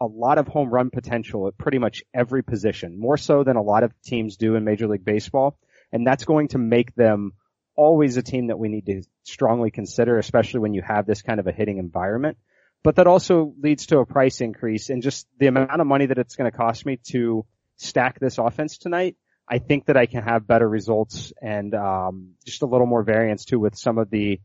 a 0.00 0.06
lot 0.06 0.38
of 0.38 0.48
home 0.48 0.70
run 0.70 0.90
potential 0.90 1.46
at 1.46 1.56
pretty 1.56 1.78
much 1.78 2.02
every 2.12 2.42
position, 2.42 2.98
more 2.98 3.16
so 3.16 3.44
than 3.44 3.56
a 3.56 3.62
lot 3.62 3.84
of 3.84 3.92
teams 4.02 4.36
do 4.36 4.56
in 4.56 4.64
Major 4.64 4.88
League 4.88 5.04
Baseball. 5.04 5.56
And 5.92 6.06
that's 6.06 6.24
going 6.24 6.48
to 6.48 6.58
make 6.58 6.94
them 6.94 7.32
always 7.76 8.16
a 8.16 8.22
team 8.22 8.48
that 8.48 8.58
we 8.58 8.68
need 8.68 8.86
to 8.86 9.02
strongly 9.22 9.70
consider, 9.70 10.18
especially 10.18 10.60
when 10.60 10.74
you 10.74 10.82
have 10.82 11.06
this 11.06 11.22
kind 11.22 11.38
of 11.38 11.46
a 11.46 11.52
hitting 11.52 11.78
environment. 11.78 12.38
But 12.82 12.96
that 12.96 13.06
also 13.06 13.54
leads 13.60 13.86
to 13.86 13.98
a 13.98 14.06
price 14.06 14.40
increase 14.40 14.90
and 14.90 15.02
just 15.02 15.26
the 15.38 15.46
amount 15.46 15.80
of 15.80 15.86
money 15.86 16.06
that 16.06 16.18
it's 16.18 16.34
going 16.34 16.50
to 16.50 16.56
cost 16.56 16.86
me 16.86 16.98
to 17.10 17.44
stack 17.76 18.18
this 18.18 18.38
offense 18.38 18.78
tonight 18.78 19.16
I 19.50 19.58
think 19.58 19.86
that 19.86 19.96
I 19.96 20.06
can 20.06 20.22
have 20.22 20.46
better 20.46 20.68
results 20.68 21.32
and 21.42 21.74
um, 21.74 22.34
just 22.46 22.62
a 22.62 22.66
little 22.66 22.86
more 22.86 23.02
variance 23.02 23.44
too 23.44 23.58
with 23.58 23.76
some 23.76 23.98
of 23.98 24.08
the 24.08 24.40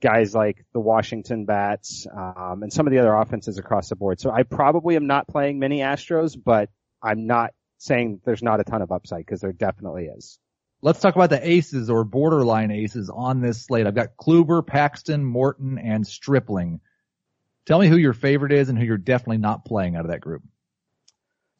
guys 0.00 0.32
like 0.32 0.64
the 0.72 0.78
Washington 0.78 1.44
Bats 1.44 2.06
um, 2.14 2.62
and 2.62 2.72
some 2.72 2.86
of 2.86 2.92
the 2.92 3.00
other 3.00 3.12
offenses 3.12 3.58
across 3.58 3.88
the 3.88 3.96
board. 3.96 4.20
So 4.20 4.30
I 4.30 4.44
probably 4.44 4.94
am 4.94 5.08
not 5.08 5.26
playing 5.26 5.58
many 5.58 5.80
Astros, 5.80 6.36
but 6.42 6.70
I'm 7.02 7.26
not 7.26 7.52
saying 7.78 8.20
there's 8.24 8.42
not 8.42 8.60
a 8.60 8.64
ton 8.64 8.80
of 8.80 8.92
upside 8.92 9.26
because 9.26 9.40
there 9.40 9.52
definitely 9.52 10.04
is. 10.04 10.38
Let's 10.82 11.00
talk 11.00 11.16
about 11.16 11.30
the 11.30 11.48
aces 11.48 11.90
or 11.90 12.04
borderline 12.04 12.70
aces 12.70 13.10
on 13.10 13.40
this 13.40 13.64
slate. 13.64 13.86
I've 13.86 13.94
got 13.94 14.16
Kluber, 14.16 14.64
Paxton, 14.64 15.24
Morton, 15.24 15.78
and 15.78 16.06
Stripling. 16.06 16.80
Tell 17.66 17.80
me 17.80 17.88
who 17.88 17.96
your 17.96 18.12
favorite 18.12 18.52
is 18.52 18.68
and 18.68 18.78
who 18.78 18.84
you're 18.84 18.98
definitely 18.98 19.38
not 19.38 19.64
playing 19.64 19.96
out 19.96 20.04
of 20.04 20.10
that 20.10 20.20
group. 20.20 20.42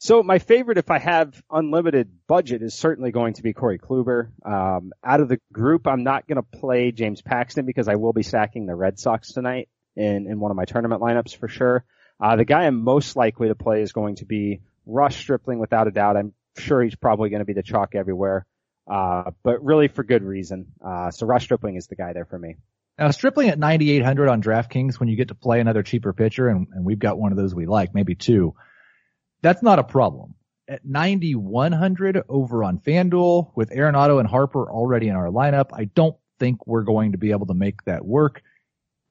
So 0.04 0.22
my 0.22 0.38
favorite, 0.38 0.76
if 0.76 0.90
I 0.90 0.98
have 0.98 1.42
unlimited 1.50 2.10
budget, 2.26 2.60
is 2.60 2.74
certainly 2.74 3.10
going 3.10 3.32
to 3.34 3.42
be 3.42 3.54
Corey 3.54 3.78
Kluber. 3.78 4.28
Um, 4.44 4.92
out 5.02 5.20
of 5.20 5.30
the 5.30 5.40
group, 5.50 5.86
I'm 5.86 6.04
not 6.04 6.26
going 6.26 6.36
to 6.36 6.42
play 6.42 6.92
James 6.92 7.22
Paxton 7.22 7.64
because 7.64 7.88
I 7.88 7.94
will 7.94 8.12
be 8.12 8.22
sacking 8.22 8.66
the 8.66 8.74
Red 8.74 8.98
Sox 8.98 9.32
tonight 9.32 9.70
in, 9.96 10.26
in 10.26 10.40
one 10.40 10.50
of 10.50 10.58
my 10.58 10.66
tournament 10.66 11.00
lineups 11.00 11.34
for 11.34 11.48
sure. 11.48 11.86
Uh, 12.22 12.36
the 12.36 12.44
guy 12.44 12.66
I'm 12.66 12.84
most 12.84 13.16
likely 13.16 13.48
to 13.48 13.54
play 13.54 13.80
is 13.80 13.92
going 13.92 14.16
to 14.16 14.26
be 14.26 14.60
Ross 14.84 15.16
Stripling 15.16 15.58
without 15.58 15.88
a 15.88 15.90
doubt. 15.90 16.18
I'm 16.18 16.34
sure 16.58 16.82
he's 16.82 16.96
probably 16.96 17.30
going 17.30 17.40
to 17.40 17.46
be 17.46 17.54
the 17.54 17.62
chalk 17.62 17.94
everywhere. 17.94 18.44
Uh, 18.86 19.30
but 19.42 19.64
really 19.64 19.88
for 19.88 20.04
good 20.04 20.22
reason. 20.22 20.66
Uh, 20.86 21.12
so 21.12 21.24
Ross 21.26 21.44
Stripling 21.44 21.76
is 21.76 21.86
the 21.86 21.96
guy 21.96 22.12
there 22.12 22.26
for 22.26 22.38
me. 22.38 22.56
Now 22.98 23.10
Stripling 23.10 23.48
at 23.48 23.58
9,800 23.58 24.28
on 24.28 24.42
DraftKings 24.42 25.00
when 25.00 25.08
you 25.08 25.16
get 25.16 25.28
to 25.28 25.34
play 25.34 25.60
another 25.60 25.82
cheaper 25.82 26.12
pitcher 26.12 26.48
and, 26.48 26.66
and 26.74 26.84
we've 26.84 26.98
got 26.98 27.18
one 27.18 27.32
of 27.32 27.38
those 27.38 27.54
we 27.54 27.64
like, 27.64 27.94
maybe 27.94 28.14
two 28.14 28.54
that's 29.44 29.62
not 29.62 29.78
a 29.78 29.84
problem. 29.84 30.34
At 30.66 30.86
9,100 30.86 32.22
over 32.30 32.64
on 32.64 32.78
FanDuel 32.78 33.50
with 33.54 33.68
Arenado 33.68 34.18
and 34.18 34.26
Harper 34.26 34.70
already 34.70 35.08
in 35.08 35.16
our 35.16 35.28
lineup, 35.28 35.66
I 35.74 35.84
don't 35.84 36.16
think 36.38 36.66
we're 36.66 36.82
going 36.82 37.12
to 37.12 37.18
be 37.18 37.32
able 37.32 37.46
to 37.48 37.54
make 37.54 37.84
that 37.84 38.06
work. 38.06 38.42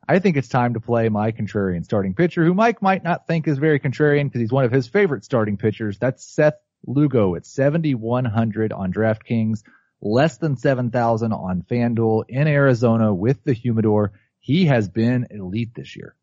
I 0.09 0.17
think 0.17 0.35
it's 0.35 0.47
time 0.47 0.73
to 0.73 0.79
play 0.79 1.07
my 1.09 1.31
contrarian 1.31 1.85
starting 1.85 2.15
pitcher, 2.15 2.43
who 2.43 2.55
Mike 2.55 2.81
might 2.81 3.03
not 3.03 3.27
think 3.27 3.47
is 3.47 3.59
very 3.59 3.79
contrarian 3.79 4.25
because 4.25 4.41
he's 4.41 4.51
one 4.51 4.65
of 4.65 4.71
his 4.71 4.87
favorite 4.87 5.23
starting 5.23 5.57
pitchers. 5.57 5.99
That's 5.99 6.25
Seth 6.25 6.55
Lugo 6.87 7.35
at 7.35 7.45
7,100 7.45 8.73
on 8.73 8.91
DraftKings, 8.91 9.61
less 10.01 10.37
than 10.37 10.57
7,000 10.57 11.31
on 11.31 11.61
FanDuel 11.61 12.25
in 12.27 12.47
Arizona 12.47 13.13
with 13.13 13.43
the 13.43 13.53
humidor. 13.53 14.13
He 14.39 14.65
has 14.65 14.89
been 14.89 15.27
elite 15.29 15.75
this 15.75 15.95
year. 15.95 16.15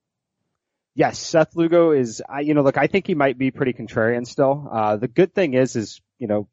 Yes, 0.95 1.19
Seth 1.19 1.55
Lugo 1.55 1.93
is, 1.93 2.21
you 2.43 2.55
know, 2.55 2.63
look, 2.63 2.77
I 2.77 2.89
think 2.89 3.07
he 3.07 3.15
might 3.15 3.39
be 3.39 3.51
pretty 3.51 3.73
contrarian 3.73 4.27
still. 4.27 4.69
Uh, 4.71 4.97
the 4.97 5.09
good 5.09 5.35
thing 5.35 5.55
is, 5.55 5.77
is, 5.77 6.01
you 6.19 6.27
know, 6.27 6.49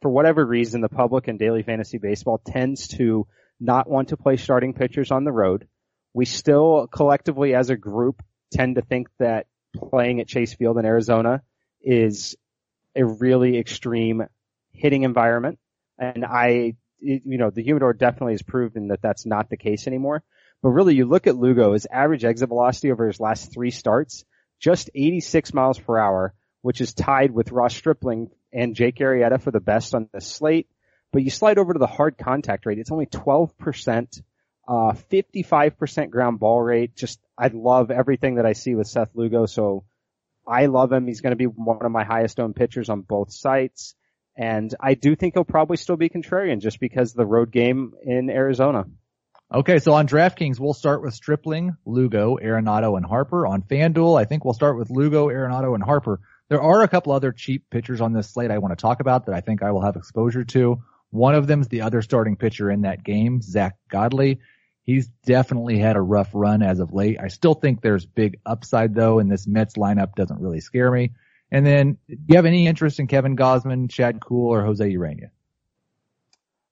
for 0.00 0.10
whatever 0.10 0.44
reason, 0.44 0.80
the 0.80 0.88
public 0.88 1.28
in 1.28 1.36
daily 1.36 1.62
fantasy 1.62 1.98
baseball 1.98 2.38
tends 2.44 2.88
to 2.88 3.26
not 3.60 3.88
want 3.88 4.08
to 4.08 4.16
play 4.16 4.36
starting 4.36 4.74
pitchers 4.74 5.10
on 5.10 5.24
the 5.24 5.32
road. 5.32 5.68
We 6.14 6.24
still 6.24 6.88
collectively 6.88 7.54
as 7.54 7.70
a 7.70 7.76
group 7.76 8.22
tend 8.52 8.74
to 8.74 8.82
think 8.82 9.08
that 9.18 9.46
playing 9.74 10.20
at 10.20 10.26
Chase 10.26 10.54
Field 10.54 10.78
in 10.78 10.84
Arizona 10.84 11.42
is 11.80 12.36
a 12.96 13.04
really 13.04 13.58
extreme 13.58 14.24
hitting 14.72 15.04
environment. 15.04 15.58
And 15.98 16.24
I, 16.24 16.74
you 17.00 17.38
know, 17.38 17.50
the 17.50 17.62
humidor 17.62 17.92
definitely 17.92 18.34
has 18.34 18.42
proven 18.42 18.88
that 18.88 19.02
that's 19.02 19.26
not 19.26 19.48
the 19.48 19.56
case 19.56 19.86
anymore. 19.86 20.22
But 20.62 20.70
really, 20.70 20.94
you 20.94 21.06
look 21.06 21.26
at 21.26 21.36
Lugo, 21.36 21.72
his 21.72 21.86
average 21.90 22.24
exit 22.24 22.48
velocity 22.48 22.92
over 22.92 23.06
his 23.06 23.18
last 23.18 23.52
three 23.52 23.72
starts, 23.72 24.24
just 24.60 24.90
86 24.94 25.52
miles 25.52 25.78
per 25.78 25.98
hour, 25.98 26.34
which 26.62 26.80
is 26.80 26.94
tied 26.94 27.32
with 27.32 27.50
Ross 27.50 27.74
Stripling 27.74 28.30
and 28.52 28.76
Jake 28.76 28.96
Arrieta 28.98 29.40
for 29.40 29.50
the 29.50 29.60
best 29.60 29.94
on 29.94 30.08
the 30.12 30.20
slate. 30.20 30.68
But 31.12 31.24
you 31.24 31.30
slide 31.30 31.58
over 31.58 31.72
to 31.72 31.78
the 31.78 31.86
hard 31.86 32.16
contact 32.16 32.64
rate, 32.64 32.78
it's 32.78 32.92
only 32.92 33.06
12%, 33.06 34.22
uh, 34.68 34.92
55% 35.10 36.10
ground 36.10 36.38
ball 36.38 36.62
rate. 36.62 36.94
Just, 36.94 37.20
I 37.36 37.48
love 37.48 37.90
everything 37.90 38.36
that 38.36 38.46
I 38.46 38.52
see 38.52 38.76
with 38.76 38.86
Seth 38.86 39.10
Lugo. 39.14 39.46
So 39.46 39.84
I 40.46 40.66
love 40.66 40.92
him. 40.92 41.06
He's 41.06 41.20
going 41.20 41.32
to 41.32 41.36
be 41.36 41.46
one 41.46 41.84
of 41.84 41.92
my 41.92 42.04
highest 42.04 42.38
owned 42.38 42.54
pitchers 42.54 42.88
on 42.88 43.02
both 43.02 43.32
sites. 43.32 43.94
And 44.36 44.74
I 44.80 44.94
do 44.94 45.16
think 45.16 45.34
he'll 45.34 45.44
probably 45.44 45.76
still 45.76 45.96
be 45.96 46.08
contrarian 46.08 46.60
just 46.60 46.80
because 46.80 47.10
of 47.10 47.16
the 47.16 47.26
road 47.26 47.50
game 47.50 47.92
in 48.02 48.30
Arizona. 48.30 48.86
Okay, 49.54 49.80
so 49.80 49.92
on 49.92 50.08
DraftKings, 50.08 50.58
we'll 50.58 50.72
start 50.72 51.02
with 51.02 51.12
Stripling, 51.12 51.76
Lugo, 51.84 52.38
Arenado, 52.42 52.96
and 52.96 53.04
Harper. 53.04 53.46
On 53.46 53.60
FanDuel, 53.60 54.18
I 54.18 54.24
think 54.24 54.46
we'll 54.46 54.54
start 54.54 54.78
with 54.78 54.88
Lugo, 54.88 55.28
Arenado, 55.28 55.74
and 55.74 55.84
Harper. 55.84 56.20
There 56.48 56.62
are 56.62 56.82
a 56.82 56.88
couple 56.88 57.12
other 57.12 57.32
cheap 57.32 57.68
pitchers 57.68 58.00
on 58.00 58.14
this 58.14 58.30
slate 58.30 58.50
I 58.50 58.56
want 58.56 58.72
to 58.72 58.80
talk 58.80 59.00
about 59.00 59.26
that 59.26 59.34
I 59.34 59.42
think 59.42 59.62
I 59.62 59.72
will 59.72 59.82
have 59.82 59.96
exposure 59.96 60.44
to. 60.44 60.82
One 61.10 61.34
of 61.34 61.46
them 61.46 61.60
is 61.60 61.68
the 61.68 61.82
other 61.82 62.00
starting 62.00 62.36
pitcher 62.36 62.70
in 62.70 62.82
that 62.82 63.04
game, 63.04 63.42
Zack 63.42 63.76
Godley. 63.90 64.40
He's 64.84 65.08
definitely 65.26 65.78
had 65.78 65.96
a 65.96 66.00
rough 66.00 66.30
run 66.32 66.62
as 66.62 66.80
of 66.80 66.94
late. 66.94 67.18
I 67.20 67.28
still 67.28 67.54
think 67.54 67.82
there's 67.82 68.06
big 68.06 68.38
upside 68.46 68.94
though, 68.94 69.18
and 69.18 69.30
this 69.30 69.46
Mets 69.46 69.74
lineup 69.74 70.14
doesn't 70.14 70.40
really 70.40 70.60
scare 70.60 70.90
me. 70.90 71.12
And 71.50 71.66
then, 71.66 71.98
do 72.08 72.16
you 72.28 72.36
have 72.36 72.46
any 72.46 72.66
interest 72.66 73.00
in 73.00 73.06
Kevin 73.06 73.36
Gausman, 73.36 73.90
Chad 73.90 74.18
Kuhl, 74.18 74.46
or 74.46 74.64
Jose 74.64 74.90
Urena? 74.90 75.28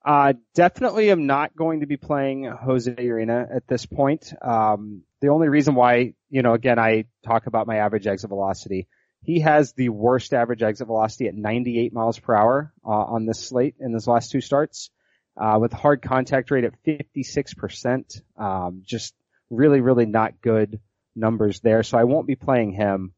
Uh, 0.04 0.32
definitely 0.54 1.10
am 1.10 1.26
not 1.26 1.54
going 1.54 1.80
to 1.80 1.86
be 1.86 1.96
playing 1.96 2.44
Jose 2.44 2.90
Urena 2.90 3.54
at 3.54 3.66
this 3.66 3.84
point. 3.84 4.32
Um, 4.40 5.02
the 5.20 5.28
only 5.28 5.48
reason 5.48 5.74
why, 5.74 6.14
you 6.30 6.42
know, 6.42 6.54
again, 6.54 6.78
I 6.78 7.04
talk 7.24 7.46
about 7.46 7.66
my 7.66 7.76
average 7.76 8.06
exit 8.06 8.30
velocity. 8.30 8.88
He 9.22 9.40
has 9.40 9.74
the 9.74 9.90
worst 9.90 10.32
average 10.32 10.62
exit 10.62 10.86
velocity 10.86 11.28
at 11.28 11.34
98 11.34 11.92
miles 11.92 12.18
per 12.18 12.34
hour 12.34 12.72
uh, 12.84 12.88
on 12.88 13.26
this 13.26 13.38
slate 13.38 13.74
in 13.78 13.92
his 13.92 14.06
last 14.06 14.30
two 14.30 14.40
starts, 14.40 14.90
uh, 15.36 15.58
with 15.60 15.72
hard 15.72 16.00
contact 16.00 16.50
rate 16.50 16.64
at 16.64 16.82
56%. 16.84 18.22
Um, 18.38 18.82
just 18.82 19.14
really, 19.50 19.82
really 19.82 20.06
not 20.06 20.40
good 20.40 20.80
numbers 21.14 21.60
there. 21.60 21.82
So 21.82 21.98
I 21.98 22.04
won't 22.04 22.26
be 22.26 22.36
playing 22.36 22.72
him. 22.72 23.12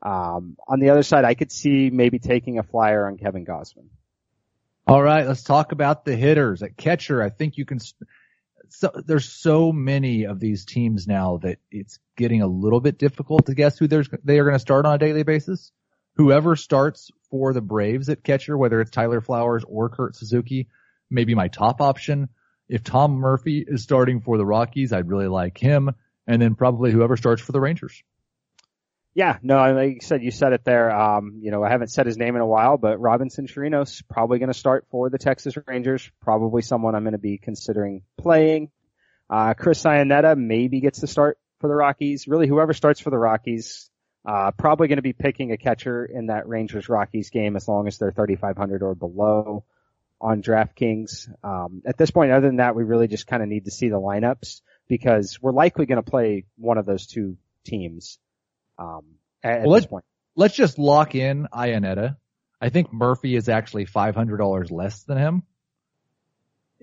Um, 0.00 0.56
on 0.68 0.78
the 0.78 0.90
other 0.90 1.02
side, 1.02 1.24
I 1.24 1.34
could 1.34 1.50
see 1.50 1.90
maybe 1.90 2.20
taking 2.20 2.60
a 2.60 2.62
flyer 2.62 3.08
on 3.08 3.18
Kevin 3.18 3.44
Gausman. 3.44 3.88
All 4.88 5.02
right, 5.02 5.26
let's 5.26 5.42
talk 5.42 5.72
about 5.72 6.06
the 6.06 6.16
hitters 6.16 6.62
at 6.62 6.78
catcher. 6.78 7.22
I 7.22 7.28
think 7.28 7.58
you 7.58 7.66
can. 7.66 7.78
So 8.70 8.90
there's 9.06 9.28
so 9.28 9.70
many 9.70 10.24
of 10.24 10.40
these 10.40 10.64
teams 10.64 11.06
now 11.06 11.36
that 11.42 11.58
it's 11.70 11.98
getting 12.16 12.40
a 12.40 12.46
little 12.46 12.80
bit 12.80 12.98
difficult 12.98 13.46
to 13.46 13.54
guess 13.54 13.78
who 13.78 13.86
there's 13.86 14.08
they 14.24 14.38
are 14.38 14.44
going 14.44 14.54
to 14.54 14.58
start 14.58 14.86
on 14.86 14.94
a 14.94 14.98
daily 14.98 15.24
basis. 15.24 15.72
Whoever 16.14 16.56
starts 16.56 17.10
for 17.30 17.52
the 17.52 17.60
Braves 17.60 18.08
at 18.08 18.24
catcher, 18.24 18.56
whether 18.56 18.80
it's 18.80 18.90
Tyler 18.90 19.20
Flowers 19.20 19.62
or 19.68 19.90
Kurt 19.90 20.16
Suzuki, 20.16 20.68
maybe 21.10 21.34
my 21.34 21.48
top 21.48 21.82
option. 21.82 22.30
If 22.66 22.82
Tom 22.82 23.12
Murphy 23.12 23.62
is 23.68 23.82
starting 23.82 24.22
for 24.22 24.38
the 24.38 24.46
Rockies, 24.46 24.94
I'd 24.94 25.08
really 25.08 25.28
like 25.28 25.58
him. 25.58 25.90
And 26.26 26.40
then 26.40 26.54
probably 26.54 26.92
whoever 26.92 27.18
starts 27.18 27.42
for 27.42 27.52
the 27.52 27.60
Rangers. 27.60 28.02
Yeah, 29.18 29.36
no, 29.42 29.58
I 29.58 29.72
like 29.72 29.94
you 29.94 30.00
said, 30.00 30.22
you 30.22 30.30
said 30.30 30.52
it 30.52 30.64
there. 30.64 30.92
Um, 30.92 31.40
you 31.42 31.50
know, 31.50 31.64
I 31.64 31.70
haven't 31.70 31.88
said 31.88 32.06
his 32.06 32.16
name 32.16 32.36
in 32.36 32.40
a 32.40 32.46
while, 32.46 32.76
but 32.78 33.00
Robinson 33.00 33.48
Chirinos 33.48 34.00
probably 34.08 34.38
going 34.38 34.52
to 34.52 34.56
start 34.56 34.86
for 34.92 35.10
the 35.10 35.18
Texas 35.18 35.56
Rangers. 35.66 36.08
Probably 36.22 36.62
someone 36.62 36.94
I'm 36.94 37.02
going 37.02 37.14
to 37.14 37.18
be 37.18 37.36
considering 37.36 38.02
playing. 38.16 38.70
Uh, 39.28 39.54
Chris 39.54 39.82
Iannetta 39.82 40.38
maybe 40.38 40.78
gets 40.78 41.00
to 41.00 41.08
start 41.08 41.36
for 41.58 41.66
the 41.66 41.74
Rockies. 41.74 42.28
Really, 42.28 42.46
whoever 42.46 42.72
starts 42.72 43.00
for 43.00 43.10
the 43.10 43.18
Rockies, 43.18 43.90
uh, 44.24 44.52
probably 44.52 44.86
going 44.86 44.98
to 44.98 45.02
be 45.02 45.14
picking 45.14 45.50
a 45.50 45.56
catcher 45.56 46.04
in 46.04 46.26
that 46.26 46.46
Rangers 46.46 46.88
Rockies 46.88 47.30
game 47.30 47.56
as 47.56 47.66
long 47.66 47.88
as 47.88 47.98
they're 47.98 48.12
3,500 48.12 48.84
or 48.84 48.94
below 48.94 49.64
on 50.20 50.42
DraftKings. 50.42 51.28
Um, 51.42 51.82
at 51.84 51.98
this 51.98 52.12
point, 52.12 52.30
other 52.30 52.46
than 52.46 52.58
that, 52.58 52.76
we 52.76 52.84
really 52.84 53.08
just 53.08 53.26
kind 53.26 53.42
of 53.42 53.48
need 53.48 53.64
to 53.64 53.72
see 53.72 53.88
the 53.88 54.00
lineups 54.00 54.60
because 54.86 55.40
we're 55.42 55.50
likely 55.50 55.86
going 55.86 56.00
to 56.00 56.08
play 56.08 56.44
one 56.56 56.78
of 56.78 56.86
those 56.86 57.08
two 57.08 57.36
teams. 57.64 58.20
Um, 58.78 59.04
at, 59.42 59.62
well, 59.62 59.76
at 59.76 59.80
this 59.80 59.86
point. 59.86 60.04
Let's 60.36 60.54
just 60.54 60.78
lock 60.78 61.14
in 61.14 61.48
Iannetta. 61.52 62.16
I 62.60 62.68
think 62.68 62.92
Murphy 62.92 63.34
is 63.34 63.48
actually 63.48 63.86
$500 63.86 64.70
less 64.70 65.02
than 65.04 65.18
him. 65.18 65.42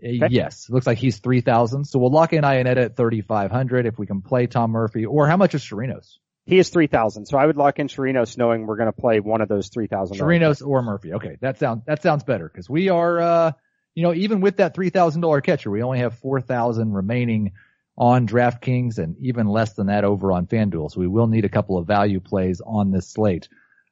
Uh, 0.01 0.07
okay. 0.07 0.27
Yes, 0.29 0.69
looks 0.69 0.85
like 0.85 0.97
he's 0.97 1.19
3000 1.19 1.85
So 1.85 1.99
we'll 1.99 2.11
lock 2.11 2.33
in 2.33 2.43
Iannetta 2.43 2.85
at 2.85 2.97
3500 2.97 3.85
if 3.85 3.97
we 3.97 4.05
can 4.05 4.21
play 4.21 4.47
Tom 4.47 4.71
Murphy. 4.71 5.05
Or 5.05 5.27
how 5.27 5.37
much 5.37 5.55
is 5.55 5.63
Chirinos? 5.63 6.17
He 6.45 6.59
is 6.59 6.69
3000 6.69 7.25
So 7.25 7.37
I 7.37 7.45
would 7.45 7.57
lock 7.57 7.79
in 7.79 7.87
Chirinos 7.87 8.37
knowing 8.37 8.67
we're 8.67 8.75
going 8.77 8.91
to 8.91 8.99
play 8.99 9.19
one 9.19 9.41
of 9.41 9.47
those 9.47 9.69
3000 9.69 10.17
Chirinos 10.17 10.65
or 10.65 10.81
Murphy. 10.81 11.13
Okay, 11.13 11.37
that 11.41 11.59
sounds, 11.59 11.83
that 11.85 12.03
sounds 12.03 12.23
better 12.23 12.47
because 12.47 12.69
we 12.69 12.89
are, 12.89 13.19
uh, 13.19 13.51
you 13.95 14.03
know, 14.03 14.13
even 14.13 14.41
with 14.41 14.57
that 14.57 14.75
$3,000 14.75 15.43
catcher, 15.43 15.71
we 15.71 15.81
only 15.81 15.99
have 15.99 16.17
4000 16.19 16.93
remaining 16.93 17.53
on 17.97 18.27
DraftKings 18.27 18.97
and 18.97 19.15
even 19.21 19.47
less 19.47 19.73
than 19.73 19.87
that 19.87 20.03
over 20.03 20.31
on 20.31 20.47
FanDuel. 20.47 20.91
So 20.91 20.99
we 20.99 21.07
will 21.07 21.27
need 21.27 21.45
a 21.45 21.49
couple 21.49 21.77
of 21.77 21.87
value 21.87 22.19
plays 22.19 22.61
on 22.65 22.91
this 22.91 23.09
slate. 23.09 23.47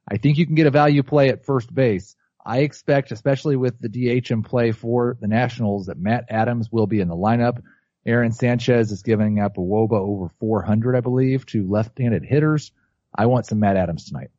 I 0.09 0.17
think 0.17 0.37
you 0.37 0.45
can 0.45 0.55
get 0.55 0.67
a 0.67 0.71
value 0.71 1.03
play 1.03 1.29
at 1.29 1.45
first 1.45 1.73
base. 1.73 2.15
I 2.45 2.59
expect, 2.59 3.13
especially 3.13 3.55
with 3.55 3.79
the 3.79 3.87
DH 3.87 4.31
in 4.31 4.43
play 4.43 4.73
for 4.73 5.17
the 5.21 5.27
Nationals, 5.27 5.85
that 5.85 5.97
Matt 5.97 6.25
Adams 6.29 6.69
will 6.69 6.87
be 6.87 6.99
in 6.99 7.07
the 7.07 7.15
lineup. 7.15 7.61
Aaron 8.05 8.33
Sanchez 8.33 8.91
is 8.91 9.01
giving 9.01 9.39
up 9.39 9.57
a 9.57 9.61
WOBA 9.61 9.93
over 9.93 10.29
400, 10.41 10.97
I 10.97 10.99
believe, 10.99 11.45
to 11.47 11.69
left-handed 11.69 12.25
hitters. 12.25 12.73
I 13.15 13.27
want 13.27 13.45
some 13.45 13.59
Matt 13.59 13.77
Adams 13.77 14.05
tonight. 14.05 14.31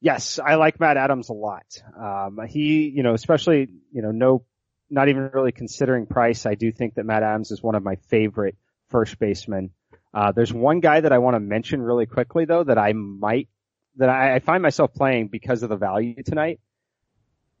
Yes, 0.00 0.38
I 0.38 0.54
like 0.54 0.78
Matt 0.78 0.96
Adams 0.96 1.28
a 1.28 1.32
lot. 1.32 1.66
Um, 1.98 2.38
he, 2.48 2.88
you 2.88 3.02
know, 3.02 3.12
especially, 3.12 3.68
you 3.92 4.02
know, 4.02 4.12
no 4.12 4.44
not 4.90 5.08
even 5.08 5.30
really 5.32 5.52
considering 5.52 6.06
price, 6.06 6.46
I 6.46 6.54
do 6.54 6.72
think 6.72 6.94
that 6.94 7.06
Matt 7.06 7.22
Adams 7.22 7.50
is 7.50 7.62
one 7.62 7.74
of 7.74 7.82
my 7.82 7.96
favorite 8.08 8.56
first 8.88 9.18
basemen. 9.18 9.70
Uh, 10.12 10.32
there's 10.32 10.52
one 10.52 10.80
guy 10.80 11.00
that 11.00 11.12
I 11.12 11.18
want 11.18 11.36
to 11.36 11.40
mention 11.40 11.80
really 11.80 12.06
quickly 12.06 12.44
though 12.44 12.64
that 12.64 12.78
I 12.78 12.92
might, 12.92 13.48
that 13.96 14.08
I, 14.08 14.34
I 14.34 14.38
find 14.40 14.62
myself 14.62 14.92
playing 14.92 15.28
because 15.28 15.62
of 15.62 15.68
the 15.68 15.76
value 15.76 16.22
tonight. 16.22 16.60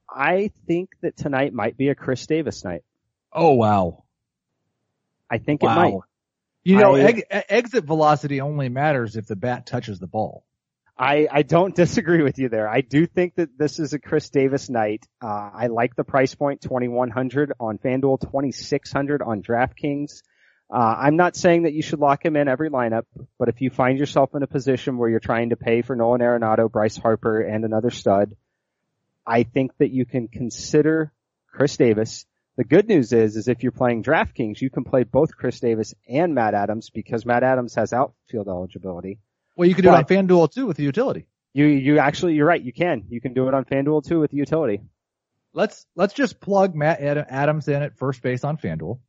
I 0.08 0.50
think 0.66 0.90
that 1.02 1.16
tonight 1.16 1.52
might 1.52 1.76
be 1.76 1.88
a 1.88 1.94
Chris 1.94 2.26
Davis 2.26 2.64
night. 2.64 2.82
Oh 3.32 3.54
wow. 3.54 4.04
I 5.30 5.38
think 5.38 5.62
wow. 5.62 5.72
it 5.72 5.76
might. 5.76 6.00
You 6.62 6.76
know, 6.76 6.96
I, 6.96 7.22
exit 7.48 7.84
velocity 7.84 8.40
only 8.40 8.68
matters 8.68 9.16
if 9.16 9.26
the 9.26 9.36
bat 9.36 9.66
touches 9.66 9.98
the 9.98 10.06
ball. 10.06 10.44
I, 11.00 11.26
I 11.32 11.42
don't 11.42 11.74
disagree 11.84 12.22
with 12.22 12.38
you 12.38 12.50
there. 12.50 12.68
I 12.68 12.82
do 12.82 13.06
think 13.06 13.36
that 13.36 13.56
this 13.58 13.78
is 13.78 13.94
a 13.94 13.98
Chris 13.98 14.28
Davis 14.28 14.68
night. 14.68 15.06
Uh, 15.22 15.50
I 15.54 15.66
like 15.68 15.96
the 15.96 16.04
price 16.04 16.34
point, 16.34 16.60
2100 16.60 17.54
on 17.58 17.78
FanDuel, 17.78 18.20
2600 18.20 19.22
on 19.22 19.42
DraftKings. 19.42 20.22
Uh, 20.72 20.94
I'm 20.98 21.16
not 21.16 21.34
saying 21.34 21.62
that 21.62 21.72
you 21.72 21.82
should 21.82 21.98
lock 21.98 22.24
him 22.24 22.36
in 22.36 22.46
every 22.46 22.70
lineup, 22.70 23.04
but 23.38 23.48
if 23.48 23.60
you 23.60 23.70
find 23.70 23.98
yourself 23.98 24.34
in 24.34 24.42
a 24.42 24.46
position 24.46 24.98
where 24.98 25.08
you're 25.08 25.18
trying 25.18 25.50
to 25.50 25.56
pay 25.56 25.82
for 25.82 25.96
Nolan 25.96 26.20
Arenado, 26.20 26.70
Bryce 26.70 26.96
Harper, 26.96 27.40
and 27.40 27.64
another 27.64 27.90
stud, 27.90 28.36
I 29.26 29.42
think 29.42 29.72
that 29.78 29.90
you 29.90 30.04
can 30.04 30.28
consider 30.28 31.12
Chris 31.48 31.76
Davis. 31.76 32.26
The 32.56 32.64
good 32.64 32.86
news 32.86 33.12
is, 33.12 33.36
is 33.36 33.48
if 33.48 33.62
you're 33.62 33.72
playing 33.72 34.04
DraftKings, 34.04 34.60
you 34.60 34.70
can 34.70 34.84
play 34.84 35.04
both 35.04 35.34
Chris 35.34 35.58
Davis 35.58 35.94
and 36.08 36.34
Matt 36.34 36.54
Adams 36.54 36.90
because 36.90 37.26
Matt 37.26 37.42
Adams 37.42 37.74
has 37.74 37.92
outfield 37.92 38.48
eligibility. 38.48 39.18
Well, 39.56 39.68
you 39.68 39.74
can 39.74 39.84
do 39.84 39.90
but, 39.90 40.10
it 40.10 40.18
on 40.18 40.26
FanDuel 40.26 40.52
too 40.52 40.66
with 40.66 40.76
the 40.76 40.82
utility. 40.82 41.26
You 41.52 41.66
you 41.66 41.98
actually 41.98 42.34
you're 42.34 42.46
right. 42.46 42.62
You 42.62 42.72
can 42.72 43.04
you 43.08 43.20
can 43.20 43.34
do 43.34 43.48
it 43.48 43.54
on 43.54 43.64
FanDuel 43.64 44.06
too 44.06 44.20
with 44.20 44.30
the 44.30 44.36
utility. 44.36 44.80
Let's 45.52 45.86
let's 45.96 46.14
just 46.14 46.40
plug 46.40 46.74
Matt 46.74 47.00
Adams 47.00 47.66
in 47.68 47.82
at 47.82 47.96
first 47.98 48.22
base 48.22 48.44
on 48.44 48.56
FanDuel. 48.56 49.00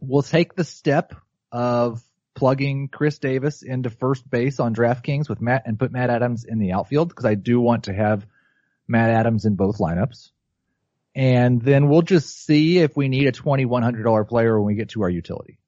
We'll 0.00 0.22
take 0.22 0.54
the 0.54 0.64
step 0.64 1.14
of 1.52 2.02
plugging 2.34 2.88
Chris 2.88 3.18
Davis 3.18 3.62
into 3.62 3.90
first 3.90 4.28
base 4.28 4.60
on 4.60 4.74
DraftKings 4.74 5.28
with 5.28 5.40
Matt 5.40 5.62
and 5.66 5.78
put 5.78 5.92
Matt 5.92 6.10
Adams 6.10 6.44
in 6.44 6.58
the 6.58 6.72
outfield 6.72 7.08
because 7.08 7.24
I 7.24 7.34
do 7.34 7.60
want 7.60 7.84
to 7.84 7.94
have 7.94 8.26
Matt 8.88 9.10
Adams 9.10 9.44
in 9.44 9.54
both 9.54 9.78
lineups. 9.78 10.30
And 11.14 11.62
then 11.62 11.88
we'll 11.88 12.02
just 12.02 12.44
see 12.44 12.78
if 12.78 12.96
we 12.96 13.08
need 13.08 13.28
a 13.28 13.32
$2,100 13.32 14.28
player 14.28 14.58
when 14.58 14.66
we 14.66 14.74
get 14.74 14.90
to 14.90 15.02
our 15.02 15.10
utility. 15.10 15.58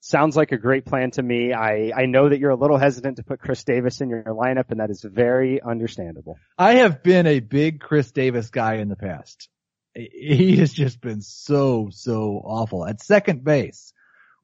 Sounds 0.00 0.36
like 0.36 0.52
a 0.52 0.58
great 0.58 0.84
plan 0.84 1.10
to 1.12 1.22
me. 1.22 1.52
I, 1.52 1.90
I 1.96 2.06
know 2.06 2.28
that 2.28 2.38
you're 2.38 2.50
a 2.50 2.56
little 2.56 2.78
hesitant 2.78 3.16
to 3.16 3.24
put 3.24 3.40
Chris 3.40 3.64
Davis 3.64 4.00
in 4.00 4.08
your 4.08 4.22
lineup 4.22 4.70
and 4.70 4.80
that 4.80 4.90
is 4.90 5.02
very 5.02 5.60
understandable. 5.60 6.38
I 6.56 6.74
have 6.74 7.02
been 7.02 7.26
a 7.26 7.40
big 7.40 7.80
Chris 7.80 8.12
Davis 8.12 8.50
guy 8.50 8.74
in 8.76 8.88
the 8.88 8.96
past. 8.96 9.48
He 9.94 10.56
has 10.58 10.72
just 10.72 11.00
been 11.00 11.22
so, 11.22 11.88
so 11.90 12.40
awful. 12.44 12.86
At 12.86 13.02
second 13.02 13.42
base, 13.42 13.92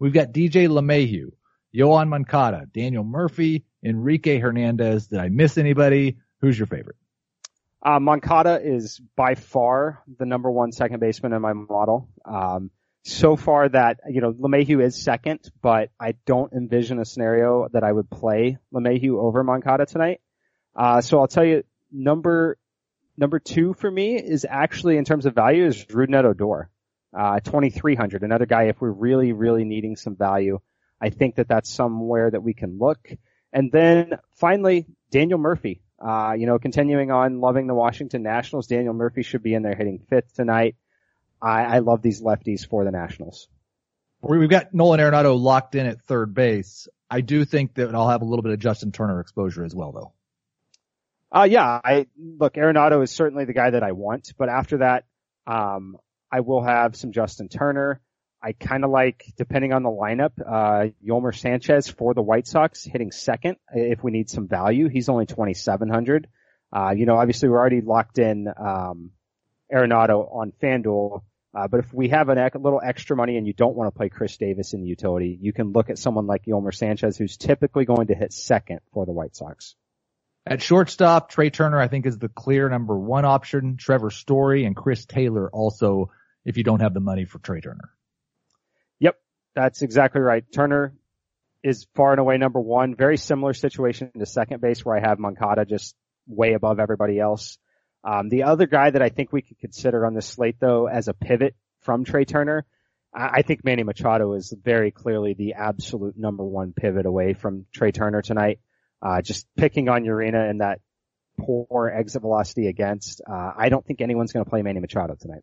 we've 0.00 0.14
got 0.14 0.32
DJ 0.32 0.68
LeMahieu, 0.68 1.32
Yoan 1.76 2.08
Moncada, 2.08 2.66
Daniel 2.72 3.04
Murphy, 3.04 3.64
Enrique 3.84 4.38
Hernandez. 4.38 5.08
Did 5.08 5.20
I 5.20 5.28
miss 5.28 5.58
anybody? 5.58 6.16
Who's 6.40 6.58
your 6.58 6.66
favorite? 6.66 6.96
Uh, 7.84 7.98
Moncada 7.98 8.60
is 8.62 9.00
by 9.16 9.34
far 9.34 10.02
the 10.18 10.24
number 10.24 10.50
one 10.50 10.72
second 10.72 11.00
baseman 11.00 11.32
in 11.32 11.42
my 11.42 11.52
model. 11.52 12.08
Um, 12.24 12.70
so 13.04 13.36
far 13.36 13.68
that, 13.68 14.00
you 14.08 14.20
know, 14.20 14.32
LeMahieu 14.32 14.82
is 14.82 15.02
second, 15.02 15.40
but 15.60 15.90
I 15.98 16.14
don't 16.24 16.52
envision 16.52 17.00
a 17.00 17.04
scenario 17.04 17.68
that 17.72 17.82
I 17.82 17.90
would 17.90 18.08
play 18.08 18.58
LeMahieu 18.72 19.18
over 19.18 19.42
Moncada 19.42 19.86
tonight. 19.86 20.20
Uh, 20.74 21.00
so 21.00 21.18
I'll 21.18 21.28
tell 21.28 21.44
you, 21.44 21.64
number, 21.90 22.58
number 23.16 23.40
two 23.40 23.74
for 23.74 23.90
me 23.90 24.16
is 24.16 24.46
actually 24.48 24.96
in 24.96 25.04
terms 25.04 25.26
of 25.26 25.34
value 25.34 25.66
is 25.66 25.84
Rougned 25.86 26.24
Odor. 26.24 26.70
Uh, 27.14 27.40
2300, 27.40 28.22
another 28.22 28.46
guy 28.46 28.64
if 28.64 28.80
we're 28.80 28.90
really, 28.90 29.32
really 29.32 29.64
needing 29.64 29.96
some 29.96 30.16
value. 30.16 30.60
I 30.98 31.10
think 31.10 31.34
that 31.34 31.48
that's 31.48 31.68
somewhere 31.68 32.30
that 32.30 32.42
we 32.42 32.54
can 32.54 32.78
look. 32.78 33.10
And 33.52 33.70
then 33.70 34.18
finally, 34.36 34.86
Daniel 35.10 35.38
Murphy. 35.38 35.82
Uh, 35.98 36.34
you 36.36 36.46
know, 36.46 36.58
continuing 36.58 37.10
on 37.10 37.40
loving 37.40 37.66
the 37.66 37.74
Washington 37.74 38.22
Nationals, 38.22 38.66
Daniel 38.66 38.94
Murphy 38.94 39.22
should 39.22 39.42
be 39.42 39.54
in 39.54 39.62
there 39.62 39.74
hitting 39.74 40.00
fifth 40.08 40.34
tonight. 40.34 40.74
I, 41.42 41.64
I 41.64 41.78
love 41.80 42.02
these 42.02 42.22
lefties 42.22 42.66
for 42.66 42.84
the 42.84 42.92
Nationals. 42.92 43.48
We've 44.22 44.48
got 44.48 44.72
Nolan 44.72 45.00
Arenado 45.00 45.38
locked 45.38 45.74
in 45.74 45.86
at 45.86 46.00
third 46.02 46.32
base. 46.32 46.86
I 47.10 47.20
do 47.20 47.44
think 47.44 47.74
that 47.74 47.92
I'll 47.94 48.08
have 48.08 48.22
a 48.22 48.24
little 48.24 48.42
bit 48.42 48.52
of 48.52 48.60
Justin 48.60 48.92
Turner 48.92 49.20
exposure 49.20 49.64
as 49.64 49.74
well, 49.74 49.90
though. 49.92 50.12
Uh, 51.36 51.44
yeah, 51.44 51.80
I 51.82 52.06
look, 52.16 52.54
Arenado 52.54 53.02
is 53.02 53.10
certainly 53.10 53.46
the 53.46 53.52
guy 53.52 53.70
that 53.70 53.82
I 53.82 53.92
want, 53.92 54.32
but 54.38 54.48
after 54.48 54.78
that, 54.78 55.04
um, 55.46 55.96
I 56.30 56.40
will 56.40 56.62
have 56.62 56.94
some 56.94 57.10
Justin 57.10 57.48
Turner. 57.48 58.00
I 58.40 58.52
kind 58.52 58.84
of 58.84 58.90
like, 58.90 59.24
depending 59.36 59.72
on 59.72 59.82
the 59.82 59.88
lineup, 59.88 60.32
uh, 60.40 60.90
Yolmer 61.04 61.34
Sanchez 61.36 61.88
for 61.88 62.14
the 62.14 62.22
White 62.22 62.46
Sox 62.46 62.84
hitting 62.84 63.12
second 63.12 63.56
if 63.74 64.02
we 64.02 64.10
need 64.10 64.30
some 64.30 64.46
value. 64.46 64.88
He's 64.88 65.08
only 65.08 65.26
2,700. 65.26 66.28
Uh, 66.72 66.94
you 66.96 67.06
know, 67.06 67.16
obviously 67.16 67.48
we're 67.48 67.58
already 67.58 67.80
locked 67.80 68.18
in, 68.18 68.48
um, 68.48 69.10
Arenado 69.72 70.28
on 70.34 70.52
FanDuel. 70.62 71.22
Uh, 71.54 71.68
but 71.68 71.80
if 71.80 71.92
we 71.92 72.08
have 72.08 72.30
a 72.30 72.50
little 72.54 72.80
extra 72.82 73.14
money 73.14 73.36
and 73.36 73.46
you 73.46 73.52
don't 73.52 73.76
want 73.76 73.92
to 73.92 73.96
play 73.96 74.08
Chris 74.08 74.36
Davis 74.38 74.72
in 74.72 74.80
the 74.80 74.88
utility, 74.88 75.36
you 75.40 75.52
can 75.52 75.72
look 75.72 75.90
at 75.90 75.98
someone 75.98 76.26
like 76.26 76.46
Yolmer 76.46 76.74
Sanchez, 76.74 77.18
who's 77.18 77.36
typically 77.36 77.84
going 77.84 78.06
to 78.06 78.14
hit 78.14 78.32
second 78.32 78.80
for 78.92 79.04
the 79.04 79.12
White 79.12 79.36
Sox. 79.36 79.74
At 80.46 80.62
shortstop, 80.62 81.28
Trea 81.28 81.50
Turner, 81.50 81.78
I 81.78 81.88
think, 81.88 82.06
is 82.06 82.18
the 82.18 82.28
clear 82.28 82.68
number 82.68 82.98
one 82.98 83.24
option. 83.24 83.76
Trevor 83.76 84.10
Story 84.10 84.64
and 84.64 84.74
Chris 84.74 85.04
Taylor 85.04 85.48
also, 85.50 86.10
if 86.44 86.56
you 86.56 86.64
don't 86.64 86.80
have 86.80 86.94
the 86.94 87.00
money 87.00 87.26
for 87.26 87.38
Trea 87.38 87.60
Turner. 87.60 87.90
Yep, 88.98 89.20
that's 89.54 89.82
exactly 89.82 90.20
right. 90.20 90.44
Turner 90.52 90.94
is 91.62 91.86
far 91.94 92.12
and 92.12 92.18
away 92.18 92.38
number 92.38 92.60
one. 92.60 92.96
Very 92.96 93.18
similar 93.18 93.52
situation 93.52 94.10
to 94.18 94.26
second 94.26 94.60
base 94.60 94.84
where 94.84 94.96
I 94.96 95.00
have 95.06 95.18
Moncada 95.18 95.64
just 95.64 95.94
way 96.26 96.54
above 96.54 96.80
everybody 96.80 97.20
else. 97.20 97.58
Um, 98.04 98.28
the 98.28 98.44
other 98.44 98.66
guy 98.66 98.90
that 98.90 99.02
I 99.02 99.08
think 99.08 99.32
we 99.32 99.42
could 99.42 99.58
consider 99.58 100.04
on 100.06 100.14
this 100.14 100.26
slate 100.26 100.56
though 100.60 100.86
as 100.86 101.08
a 101.08 101.14
pivot 101.14 101.54
from 101.80 102.04
Trea 102.04 102.24
Turner, 102.24 102.64
I 103.14 103.42
think 103.42 103.64
Manny 103.64 103.82
Machado 103.82 104.32
is 104.32 104.54
very 104.64 104.90
clearly 104.90 105.34
the 105.34 105.54
absolute 105.54 106.16
number 106.16 106.44
one 106.44 106.72
pivot 106.72 107.04
away 107.04 107.34
from 107.34 107.66
Trea 107.72 107.92
Turner 107.92 108.22
tonight. 108.22 108.58
Uh, 109.02 109.20
just 109.20 109.46
picking 109.56 109.88
on 109.88 110.04
Urena 110.04 110.48
and 110.48 110.60
that 110.60 110.80
poor 111.38 111.88
exit 111.88 112.22
velocity 112.22 112.68
against, 112.68 113.20
uh, 113.28 113.52
I 113.56 113.68
don't 113.68 113.84
think 113.84 114.00
anyone's 114.00 114.32
going 114.32 114.44
to 114.44 114.50
play 114.50 114.62
Manny 114.62 114.80
Machado 114.80 115.14
tonight. 115.20 115.42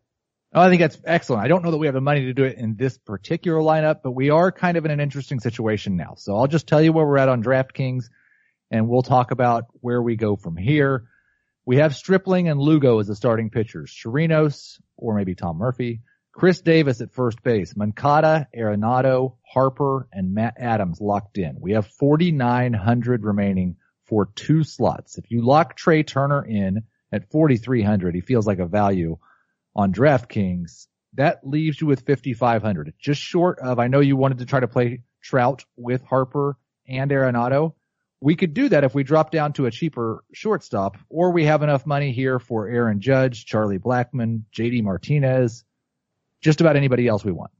Oh, 0.52 0.62
I 0.62 0.68
think 0.68 0.80
that's 0.80 0.98
excellent. 1.04 1.44
I 1.44 1.48
don't 1.48 1.62
know 1.62 1.70
that 1.70 1.76
we 1.76 1.86
have 1.86 1.94
the 1.94 2.00
money 2.00 2.24
to 2.24 2.32
do 2.32 2.42
it 2.42 2.56
in 2.56 2.74
this 2.74 2.98
particular 2.98 3.60
lineup, 3.60 4.00
but 4.02 4.12
we 4.12 4.30
are 4.30 4.50
kind 4.50 4.76
of 4.76 4.84
in 4.84 4.90
an 4.90 4.98
interesting 4.98 5.38
situation 5.38 5.96
now. 5.96 6.14
So 6.16 6.36
I'll 6.36 6.48
just 6.48 6.66
tell 6.66 6.82
you 6.82 6.92
where 6.92 7.06
we're 7.06 7.18
at 7.18 7.28
on 7.28 7.40
DraftKings 7.40 8.06
and 8.68 8.88
we'll 8.88 9.02
talk 9.02 9.30
about 9.30 9.66
where 9.74 10.02
we 10.02 10.16
go 10.16 10.34
from 10.34 10.56
here. 10.56 11.04
We 11.70 11.76
have 11.76 11.94
Stripling 11.94 12.48
and 12.48 12.58
Lugo 12.58 12.98
as 12.98 13.06
the 13.06 13.14
starting 13.14 13.48
pitchers. 13.48 13.92
Chirinos, 13.92 14.80
or 14.96 15.14
maybe 15.14 15.36
Tom 15.36 15.56
Murphy. 15.56 16.00
Chris 16.32 16.60
Davis 16.60 17.00
at 17.00 17.12
first 17.12 17.44
base. 17.44 17.76
Moncada, 17.76 18.48
Arenado, 18.52 19.36
Harper, 19.46 20.08
and 20.12 20.34
Matt 20.34 20.56
Adams 20.58 21.00
locked 21.00 21.38
in. 21.38 21.58
We 21.60 21.74
have 21.74 21.86
4,900 21.86 23.22
remaining 23.24 23.76
for 24.06 24.26
two 24.34 24.64
slots. 24.64 25.16
If 25.16 25.30
you 25.30 25.46
lock 25.46 25.76
Trea 25.76 26.02
Turner 26.02 26.44
in 26.44 26.82
at 27.12 27.30
4,300, 27.30 28.16
he 28.16 28.20
feels 28.20 28.48
like 28.48 28.58
a 28.58 28.66
value 28.66 29.18
on 29.76 29.92
DraftKings. 29.92 30.88
That 31.14 31.46
leaves 31.46 31.80
you 31.80 31.86
with 31.86 32.04
5,500. 32.04 32.94
Just 32.98 33.20
short 33.20 33.60
of, 33.60 33.78
I 33.78 33.86
know 33.86 34.00
you 34.00 34.16
wanted 34.16 34.38
to 34.38 34.46
try 34.46 34.58
to 34.58 34.66
play 34.66 35.04
Trout 35.22 35.64
with 35.76 36.02
Harper 36.02 36.56
and 36.88 37.12
Arenado. 37.12 37.74
We 38.20 38.36
could 38.36 38.52
do 38.52 38.68
that 38.68 38.84
if 38.84 38.94
we 38.94 39.02
drop 39.02 39.30
down 39.30 39.54
to 39.54 39.66
a 39.66 39.70
cheaper 39.70 40.24
shortstop, 40.32 40.98
or 41.08 41.32
we 41.32 41.46
have 41.46 41.62
enough 41.62 41.86
money 41.86 42.12
here 42.12 42.38
for 42.38 42.68
Aaron 42.68 43.00
Judge, 43.00 43.46
Charlie 43.46 43.78
Blackmon, 43.78 44.42
JD 44.54 44.82
Martinez, 44.82 45.64
just 46.42 46.60
about 46.60 46.76
anybody 46.76 47.08
else 47.08 47.24
we 47.24 47.32
want. 47.32 47.50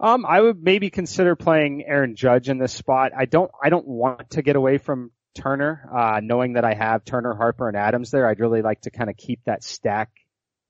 Um, 0.00 0.26
I 0.26 0.40
would 0.40 0.62
maybe 0.62 0.90
consider 0.90 1.36
playing 1.36 1.84
Aaron 1.86 2.16
Judge 2.16 2.48
in 2.48 2.58
this 2.58 2.72
spot. 2.72 3.12
I 3.16 3.26
don't, 3.26 3.50
I 3.62 3.68
don't 3.68 3.86
want 3.86 4.30
to 4.30 4.42
get 4.42 4.56
away 4.56 4.78
from 4.78 5.12
Turner, 5.34 5.88
uh, 5.94 6.20
knowing 6.22 6.54
that 6.54 6.64
I 6.64 6.74
have 6.74 7.04
Turner, 7.04 7.34
Harper, 7.34 7.68
and 7.68 7.76
Adams 7.76 8.10
there. 8.10 8.28
I'd 8.28 8.40
really 8.40 8.62
like 8.62 8.82
to 8.82 8.90
kind 8.90 9.10
of 9.10 9.16
keep 9.16 9.40
that 9.44 9.62
stack 9.62 10.10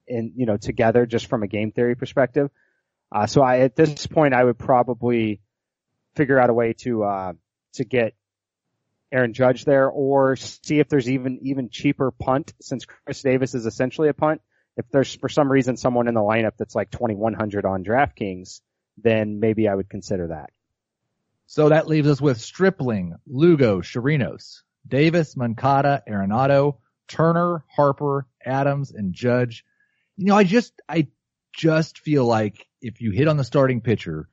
in, 0.07 0.33
you 0.37 0.47
know, 0.47 0.57
together 0.57 1.07
just 1.07 1.27
from 1.27 1.43
a 1.43 1.47
game 1.47 1.71
theory 1.71 1.95
perspective. 1.95 2.51
Uh, 3.13 3.27
so 3.27 3.43
I, 3.43 3.61
at 3.61 3.77
this 3.77 4.07
point, 4.07 4.35
I 4.35 4.43
would 4.43 4.59
probably 4.59 5.41
figure 6.17 6.39
out 6.39 6.51
a 6.51 6.55
way 6.55 6.73
to, 6.79 7.05
uh, 7.05 7.33
to 7.75 7.85
get 7.85 8.15
Aaron 9.15 9.33
Judge 9.33 9.65
there 9.65 9.89
or 9.89 10.35
see 10.35 10.81
if 10.81 10.89
there's 10.89 11.09
even, 11.09 11.39
even 11.43 11.71
cheaper 11.71 12.11
punt 12.11 12.53
since 12.61 12.85
Chris 12.85 13.23
Davis 13.23 13.55
is 13.55 13.65
essentially 13.65 14.09
a 14.09 14.15
punt. 14.15 14.41
If 14.77 14.87
there's 14.91 15.15
for 15.15 15.29
some 15.29 15.51
reason 15.51 15.77
someone 15.77 16.09
in 16.09 16.15
the 16.15 16.21
lineup 16.21 16.57
that's 16.59 16.75
like 16.75 16.91
2100 16.91 17.65
on 17.65 17.85
DraftKings, 17.85 18.61
then 18.99 19.39
maybe 19.39 19.69
I 19.69 19.75
would 19.75 19.89
consider 19.89 20.29
that. 20.29 20.51
So 21.47 21.69
that 21.69 21.87
leaves 21.87 22.09
us 22.09 22.21
with 22.21 22.41
Stripling, 22.41 23.15
Lugo, 23.27 23.83
Chirinos, 23.83 24.63
Davis, 24.87 25.37
Moncada, 25.37 26.03
Arenado, 26.09 26.79
Turner, 27.07 27.65
Harper, 27.69 28.27
Adams, 28.45 28.91
and 28.91 29.13
Judge. 29.15 29.65
You 30.17 30.27
know, 30.27 30.37
I 30.37 30.43
just, 30.43 30.73
I 30.89 31.07
just 31.53 31.99
feel 32.01 32.25
like 32.25 32.67
if 32.81 33.01
you 33.01 33.13
hit 33.13 33.29
on 33.29 33.37
the 33.37 33.45
starting 33.45 33.81
pitcher, 33.81 34.29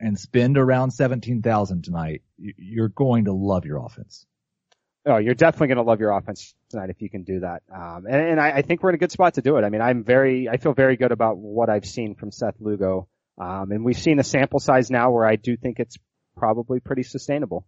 and 0.00 0.18
spend 0.18 0.56
around 0.58 0.90
17,000 0.92 1.84
tonight, 1.84 2.22
you're 2.38 2.88
going 2.88 3.26
to 3.26 3.32
love 3.32 3.64
your 3.64 3.84
offense. 3.84 4.26
Oh, 5.06 5.18
you're 5.18 5.34
definitely 5.34 5.68
going 5.68 5.78
to 5.78 5.82
love 5.82 6.00
your 6.00 6.10
offense 6.10 6.54
tonight 6.68 6.90
if 6.90 7.00
you 7.00 7.08
can 7.08 7.22
do 7.22 7.40
that. 7.40 7.62
Um, 7.74 8.06
and, 8.06 8.16
and 8.16 8.40
I, 8.40 8.50
I, 8.56 8.62
think 8.62 8.82
we're 8.82 8.90
in 8.90 8.96
a 8.96 8.98
good 8.98 9.12
spot 9.12 9.34
to 9.34 9.42
do 9.42 9.56
it. 9.56 9.64
I 9.64 9.70
mean, 9.70 9.80
I'm 9.80 10.04
very, 10.04 10.48
I 10.48 10.58
feel 10.58 10.74
very 10.74 10.96
good 10.96 11.10
about 11.10 11.38
what 11.38 11.70
I've 11.70 11.86
seen 11.86 12.14
from 12.14 12.30
Seth 12.30 12.56
Lugo. 12.60 13.08
Um, 13.38 13.72
and 13.72 13.84
we've 13.84 13.98
seen 13.98 14.18
a 14.18 14.24
sample 14.24 14.60
size 14.60 14.90
now 14.90 15.10
where 15.10 15.24
I 15.24 15.36
do 15.36 15.56
think 15.56 15.78
it's 15.78 15.96
probably 16.36 16.80
pretty 16.80 17.02
sustainable. 17.02 17.66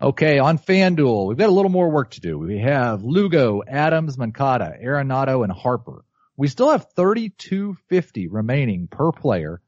Okay, 0.00 0.38
on 0.38 0.58
FanDuel, 0.58 1.28
we've 1.28 1.36
got 1.36 1.48
a 1.48 1.52
little 1.52 1.70
more 1.70 1.90
work 1.90 2.10
to 2.12 2.20
do. 2.20 2.38
We 2.38 2.58
have 2.58 3.04
Lugo, 3.04 3.62
Adams, 3.66 4.16
Moncada, 4.16 4.74
Arenado, 4.82 5.42
and 5.42 5.52
Harper. 5.52 6.04
We 6.36 6.48
still 6.48 6.70
have 6.70 6.86
3250 6.96 8.28
remaining 8.28 8.88
per 8.88 9.12
player 9.12 9.60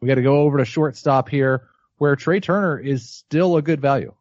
we 0.00 0.08
got 0.08 0.16
to 0.16 0.22
go 0.22 0.40
over 0.40 0.58
to 0.58 0.64
shortstop 0.64 1.28
here 1.28 1.68
where 1.98 2.16
Trea 2.16 2.40
Turner 2.40 2.78
is 2.78 3.08
still 3.08 3.56
a 3.56 3.62
good 3.62 3.80
value. 3.80 4.14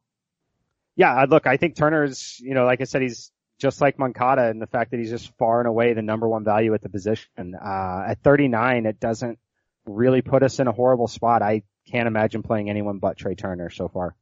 Yeah, 0.96 1.26
look, 1.30 1.48
I 1.48 1.56
think 1.56 1.76
Turner's, 1.76 2.38
you 2.42 2.54
know, 2.54 2.66
like 2.66 2.82
I 2.82 2.84
said, 2.84 3.02
he's 3.02 3.32
just 3.58 3.80
like 3.80 3.98
Moncada 3.98 4.50
in 4.50 4.60
the 4.60 4.68
fact 4.68 4.92
that 4.92 5.00
he's 5.00 5.10
just 5.10 5.32
far 5.38 5.60
and 5.60 5.68
away 5.68 5.94
the 5.94 6.02
number 6.02 6.28
one 6.28 6.44
value 6.44 6.74
at 6.74 6.82
the 6.82 6.90
position. 6.90 7.56
Uh, 7.56 8.04
at 8.08 8.22
39, 8.22 8.86
it 8.86 9.00
doesn't 9.00 9.40
really 9.86 10.22
put 10.22 10.44
us 10.44 10.60
in 10.60 10.68
a 10.68 10.74
horrible 10.74 11.08
spot. 11.08 11.42
I 11.42 11.64
can't 11.90 12.08
imagine 12.08 12.44
playing 12.44 12.70
anyone 12.70 13.00
but 13.00 13.18
Trey 13.18 13.36
Turner 13.36 13.70
so 13.70 13.88
far. 13.88 14.16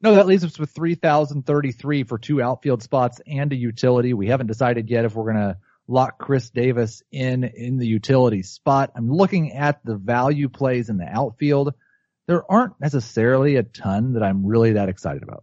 No, 0.00 0.14
that 0.14 0.26
leaves 0.26 0.44
us 0.44 0.58
with 0.58 0.70
3,033 0.70 2.04
for 2.04 2.18
two 2.18 2.42
outfield 2.42 2.82
spots 2.82 3.20
and 3.26 3.52
a 3.52 3.56
utility. 3.56 4.14
We 4.14 4.28
haven't 4.28 4.48
decided 4.48 4.90
yet 4.90 5.04
if 5.04 5.14
we're 5.14 5.32
going 5.32 5.48
to 5.48 5.58
lock 5.88 6.18
Chris 6.18 6.50
Davis 6.50 7.02
in 7.10 7.44
in 7.44 7.78
the 7.78 7.86
utility 7.86 8.42
spot. 8.42 8.92
I'm 8.96 9.10
looking 9.10 9.52
at 9.52 9.84
the 9.84 9.96
value 9.96 10.48
plays 10.48 10.88
in 10.88 10.96
the 10.98 11.08
outfield. 11.08 11.74
there 12.26 12.50
aren't 12.50 12.80
necessarily 12.80 13.56
a 13.56 13.62
ton 13.62 14.14
that 14.14 14.22
I'm 14.22 14.46
really 14.46 14.74
that 14.74 14.88
excited 14.88 15.22
about. 15.22 15.42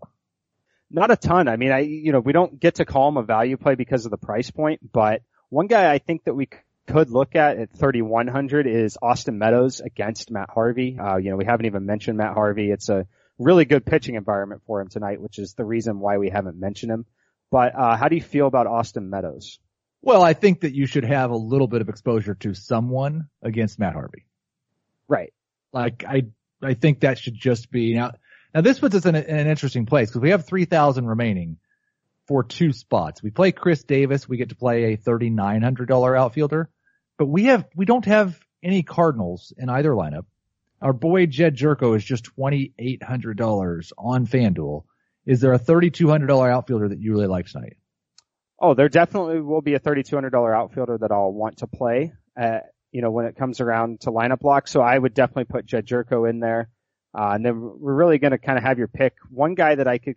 Not 0.89 1.11
a 1.11 1.17
ton. 1.17 1.47
I 1.47 1.57
mean, 1.57 1.71
I, 1.71 1.79
you 1.79 2.11
know, 2.11 2.19
we 2.19 2.33
don't 2.33 2.59
get 2.59 2.75
to 2.75 2.85
call 2.85 3.09
him 3.09 3.17
a 3.17 3.23
value 3.23 3.57
play 3.57 3.75
because 3.75 4.05
of 4.05 4.11
the 4.11 4.17
price 4.17 4.49
point, 4.49 4.91
but 4.91 5.21
one 5.49 5.67
guy 5.67 5.91
I 5.91 5.99
think 5.99 6.23
that 6.23 6.33
we 6.33 6.47
could 6.87 7.11
look 7.11 7.35
at 7.35 7.57
at 7.57 7.77
3,100 7.77 8.65
is 8.65 8.97
Austin 8.99 9.37
Meadows 9.37 9.81
against 9.81 10.31
Matt 10.31 10.49
Harvey. 10.49 10.97
Uh, 10.97 11.17
you 11.17 11.29
know, 11.29 11.37
we 11.37 11.45
haven't 11.45 11.67
even 11.67 11.85
mentioned 11.85 12.17
Matt 12.17 12.33
Harvey. 12.33 12.71
It's 12.71 12.89
a 12.89 13.05
really 13.37 13.65
good 13.65 13.85
pitching 13.85 14.15
environment 14.15 14.63
for 14.65 14.81
him 14.81 14.87
tonight, 14.87 15.21
which 15.21 15.37
is 15.37 15.53
the 15.53 15.65
reason 15.65 15.99
why 15.99 16.17
we 16.17 16.29
haven't 16.29 16.59
mentioned 16.59 16.91
him. 16.91 17.05
But, 17.51 17.75
uh, 17.75 17.95
how 17.95 18.07
do 18.09 18.15
you 18.15 18.21
feel 18.21 18.47
about 18.47 18.67
Austin 18.67 19.09
Meadows? 19.09 19.59
Well, 20.01 20.21
I 20.21 20.33
think 20.33 20.61
that 20.61 20.73
you 20.73 20.85
should 20.85 21.03
have 21.03 21.31
a 21.31 21.35
little 21.35 21.67
bit 21.67 21.81
of 21.81 21.89
exposure 21.89 22.35
to 22.35 22.53
someone 22.53 23.27
against 23.41 23.79
Matt 23.79 23.93
Harvey. 23.93 24.25
Right. 25.07 25.33
Like 25.73 26.03
I, 26.07 26.23
I 26.61 26.73
think 26.73 27.01
that 27.01 27.19
should 27.19 27.35
just 27.35 27.71
be 27.71 27.95
now. 27.95 28.13
Now 28.53 28.61
this 28.61 28.79
puts 28.79 28.95
us 28.95 29.05
in, 29.05 29.15
a, 29.15 29.19
in 29.19 29.37
an 29.37 29.47
interesting 29.47 29.85
place 29.85 30.09
because 30.09 30.21
we 30.21 30.31
have 30.31 30.45
3,000 30.45 31.05
remaining 31.05 31.57
for 32.27 32.43
two 32.43 32.71
spots. 32.71 33.21
We 33.21 33.31
play 33.31 33.51
Chris 33.51 33.83
Davis. 33.83 34.27
We 34.27 34.37
get 34.37 34.49
to 34.49 34.55
play 34.55 34.93
a 34.93 34.97
$3,900 34.97 36.17
outfielder, 36.17 36.69
but 37.17 37.25
we 37.25 37.45
have, 37.45 37.65
we 37.75 37.85
don't 37.85 38.05
have 38.05 38.39
any 38.63 38.83
Cardinals 38.83 39.53
in 39.57 39.69
either 39.69 39.91
lineup. 39.91 40.25
Our 40.81 40.93
boy 40.93 41.25
Jedd 41.25 41.57
Gyorko 41.57 41.95
is 41.95 42.03
just 42.03 42.35
$2,800 42.37 43.91
on 43.97 44.25
FanDuel. 44.25 44.83
Is 45.25 45.41
there 45.41 45.53
a 45.53 45.59
$3,200 45.59 46.51
outfielder 46.51 46.89
that 46.89 46.99
you 46.99 47.11
really 47.11 47.27
like 47.27 47.47
tonight? 47.47 47.77
Oh, 48.61 48.73
there 48.73 48.89
definitely 48.89 49.41
will 49.41 49.61
be 49.61 49.73
a 49.73 49.79
$3,200 49.79 50.55
outfielder 50.55 50.97
that 50.99 51.11
I'll 51.11 51.31
want 51.31 51.57
to 51.59 51.67
play. 51.67 52.13
Uh, 52.39 52.59
you 52.91 53.01
know, 53.01 53.11
when 53.11 53.25
it 53.25 53.35
comes 53.35 53.61
around 53.61 54.01
to 54.01 54.11
lineup 54.11 54.39
block. 54.39 54.67
So 54.67 54.81
I 54.81 54.97
would 54.97 55.13
definitely 55.13 55.45
put 55.45 55.65
Jedd 55.65 55.85
Gyorko 55.85 56.29
in 56.29 56.39
there. 56.39 56.69
Uh, 57.17 57.31
and 57.33 57.45
then 57.45 57.59
we're 57.59 57.93
really 57.93 58.17
going 58.17 58.31
to 58.31 58.37
kind 58.37 58.57
of 58.57 58.63
have 58.63 58.77
your 58.77 58.87
pick. 58.87 59.15
One 59.29 59.55
guy 59.55 59.75
that 59.75 59.87
I 59.87 59.97
could, 59.97 60.15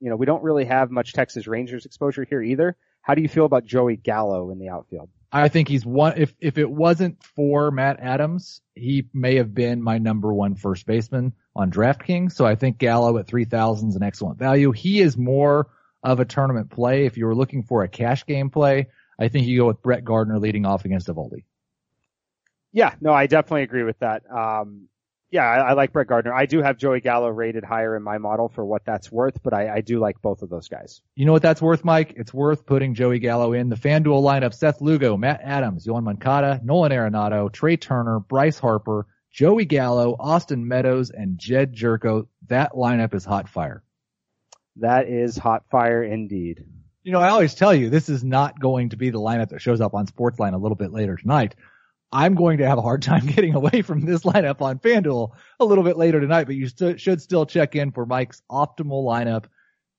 you 0.00 0.10
know, 0.10 0.16
we 0.16 0.26
don't 0.26 0.42
really 0.42 0.64
have 0.64 0.90
much 0.90 1.12
Texas 1.12 1.46
Rangers 1.46 1.86
exposure 1.86 2.24
here 2.28 2.42
either. 2.42 2.76
How 3.02 3.14
do 3.14 3.22
you 3.22 3.28
feel 3.28 3.44
about 3.44 3.64
Joey 3.64 3.96
Gallo 3.96 4.50
in 4.50 4.58
the 4.58 4.68
outfield? 4.68 5.08
I 5.30 5.48
think 5.48 5.68
he's 5.68 5.84
one, 5.84 6.14
if, 6.16 6.34
if 6.40 6.56
it 6.56 6.70
wasn't 6.70 7.22
for 7.22 7.70
Matt 7.70 8.00
Adams, 8.00 8.62
he 8.74 9.08
may 9.12 9.36
have 9.36 9.54
been 9.54 9.82
my 9.82 9.98
number 9.98 10.32
one 10.32 10.54
first 10.54 10.86
baseman 10.86 11.34
on 11.54 11.70
DraftKings. 11.70 12.32
So 12.32 12.46
I 12.46 12.54
think 12.54 12.78
Gallo 12.78 13.18
at 13.18 13.26
3000 13.26 13.90
is 13.90 13.96
an 13.96 14.02
excellent 14.02 14.38
value. 14.38 14.72
He 14.72 15.00
is 15.00 15.16
more 15.18 15.68
of 16.02 16.20
a 16.20 16.24
tournament 16.24 16.70
play. 16.70 17.06
If 17.06 17.16
you 17.16 17.26
were 17.26 17.34
looking 17.34 17.62
for 17.62 17.82
a 17.82 17.88
cash 17.88 18.24
game 18.26 18.50
play, 18.50 18.88
I 19.18 19.28
think 19.28 19.46
you 19.46 19.58
go 19.58 19.66
with 19.66 19.82
Brett 19.82 20.04
Gardner 20.04 20.38
leading 20.38 20.64
off 20.64 20.84
against 20.84 21.08
Eovaldi. 21.08 21.44
Yeah, 22.72 22.94
no, 23.00 23.12
I 23.12 23.26
definitely 23.26 23.62
agree 23.62 23.82
with 23.82 23.98
that. 24.00 24.22
Um, 24.30 24.88
yeah, 25.30 25.44
I, 25.44 25.70
I, 25.70 25.72
like 25.74 25.92
Brett 25.92 26.06
Gardner. 26.06 26.32
I 26.32 26.46
do 26.46 26.62
have 26.62 26.78
Joey 26.78 27.00
Gallo 27.00 27.28
rated 27.28 27.64
higher 27.64 27.96
in 27.96 28.02
my 28.02 28.18
model 28.18 28.48
for 28.48 28.64
what 28.64 28.84
that's 28.84 29.12
worth, 29.12 29.42
but 29.42 29.52
I, 29.52 29.76
I, 29.76 29.80
do 29.82 29.98
like 29.98 30.20
both 30.22 30.42
of 30.42 30.48
those 30.48 30.68
guys. 30.68 31.02
You 31.16 31.26
know 31.26 31.32
what 31.32 31.42
that's 31.42 31.60
worth, 31.60 31.84
Mike? 31.84 32.14
It's 32.16 32.32
worth 32.32 32.64
putting 32.64 32.94
Joey 32.94 33.18
Gallo 33.18 33.52
in. 33.52 33.68
The 33.68 33.76
FanDuel 33.76 34.22
lineup, 34.22 34.54
Seth 34.54 34.80
Lugo, 34.80 35.16
Matt 35.18 35.40
Adams, 35.42 35.86
Yoan 35.86 36.04
Moncada, 36.04 36.60
Nolan 36.64 36.92
Arenado, 36.92 37.52
Trea 37.52 37.76
Turner, 37.76 38.20
Bryce 38.20 38.58
Harper, 38.58 39.06
Joey 39.30 39.66
Gallo, 39.66 40.16
Austin 40.18 40.66
Meadows, 40.66 41.10
and 41.10 41.38
Jedd 41.38 41.74
Gyorko. 41.74 42.26
That 42.46 42.72
lineup 42.72 43.14
is 43.14 43.24
hot 43.24 43.48
fire. 43.48 43.82
That 44.80 45.08
is 45.08 45.36
hot 45.36 45.64
fire 45.70 46.02
indeed. 46.02 46.64
You 47.02 47.12
know, 47.12 47.20
I 47.20 47.28
always 47.28 47.54
tell 47.54 47.74
you, 47.74 47.90
this 47.90 48.08
is 48.08 48.22
not 48.22 48.60
going 48.60 48.90
to 48.90 48.96
be 48.96 49.10
the 49.10 49.20
lineup 49.20 49.48
that 49.50 49.62
shows 49.62 49.80
up 49.80 49.94
on 49.94 50.06
Sportsline 50.06 50.54
a 50.54 50.58
little 50.58 50.76
bit 50.76 50.92
later 50.92 51.16
tonight. 51.16 51.54
I'm 52.12 52.34
going 52.34 52.58
to 52.58 52.66
have 52.66 52.78
a 52.78 52.82
hard 52.82 53.02
time 53.02 53.26
getting 53.34 53.54
away 53.54 53.82
from 53.82 54.04
this 54.04 54.22
lineup 54.22 54.60
on 54.60 54.78
FanDuel 54.78 55.32
a 55.60 55.64
little 55.64 55.84
bit 55.84 55.96
later 55.96 56.20
tonight, 56.20 56.44
but 56.44 56.54
you 56.54 56.68
st- 56.68 57.00
should 57.00 57.20
still 57.20 57.46
check 57.46 57.76
in 57.76 57.92
for 57.92 58.06
Mike's 58.06 58.42
optimal 58.50 59.04
lineup. 59.04 59.44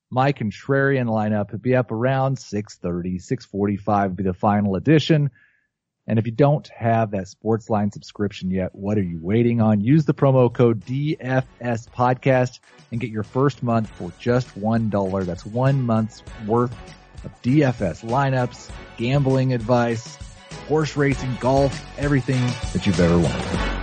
My 0.10 0.34
contrarian 0.34 1.08
lineup 1.08 1.52
would 1.52 1.62
be 1.62 1.76
up 1.76 1.92
around 1.92 2.40
630, 2.40 3.20
645 3.20 4.12
would 4.12 4.18
be 4.18 4.24
the 4.24 4.34
final 4.34 4.76
edition. 4.76 5.30
And 6.10 6.18
if 6.18 6.26
you 6.26 6.32
don't 6.32 6.68
have 6.70 7.12
that 7.12 7.26
Sportsline 7.26 7.94
subscription 7.94 8.50
yet, 8.50 8.74
what 8.74 8.98
are 8.98 9.04
you 9.04 9.20
waiting 9.22 9.62
on? 9.62 9.80
Use 9.80 10.06
the 10.06 10.14
promo 10.16 10.52
code 10.52 10.84
DFS 10.84 11.88
podcast 11.88 12.60
and 12.92 13.00
get 13.00 13.12
your 13.12 13.22
first 13.22 13.62
month 13.62 13.88
for 13.92 14.12
just 14.20 14.60
$1. 14.60 15.26
That's 15.26 15.46
one 15.46 15.84
month's 15.84 16.24
worth 16.48 16.76
of 17.24 17.42
DFS 17.44 18.04
lineups, 18.04 18.72
gambling 18.98 19.54
advice, 19.54 20.18
horse 20.68 20.98
racing, 20.98 21.38
golf, 21.40 21.80
everything 22.00 22.44
that 22.74 22.88
you've 22.88 23.00
ever 23.00 23.20
wanted. 23.20 23.79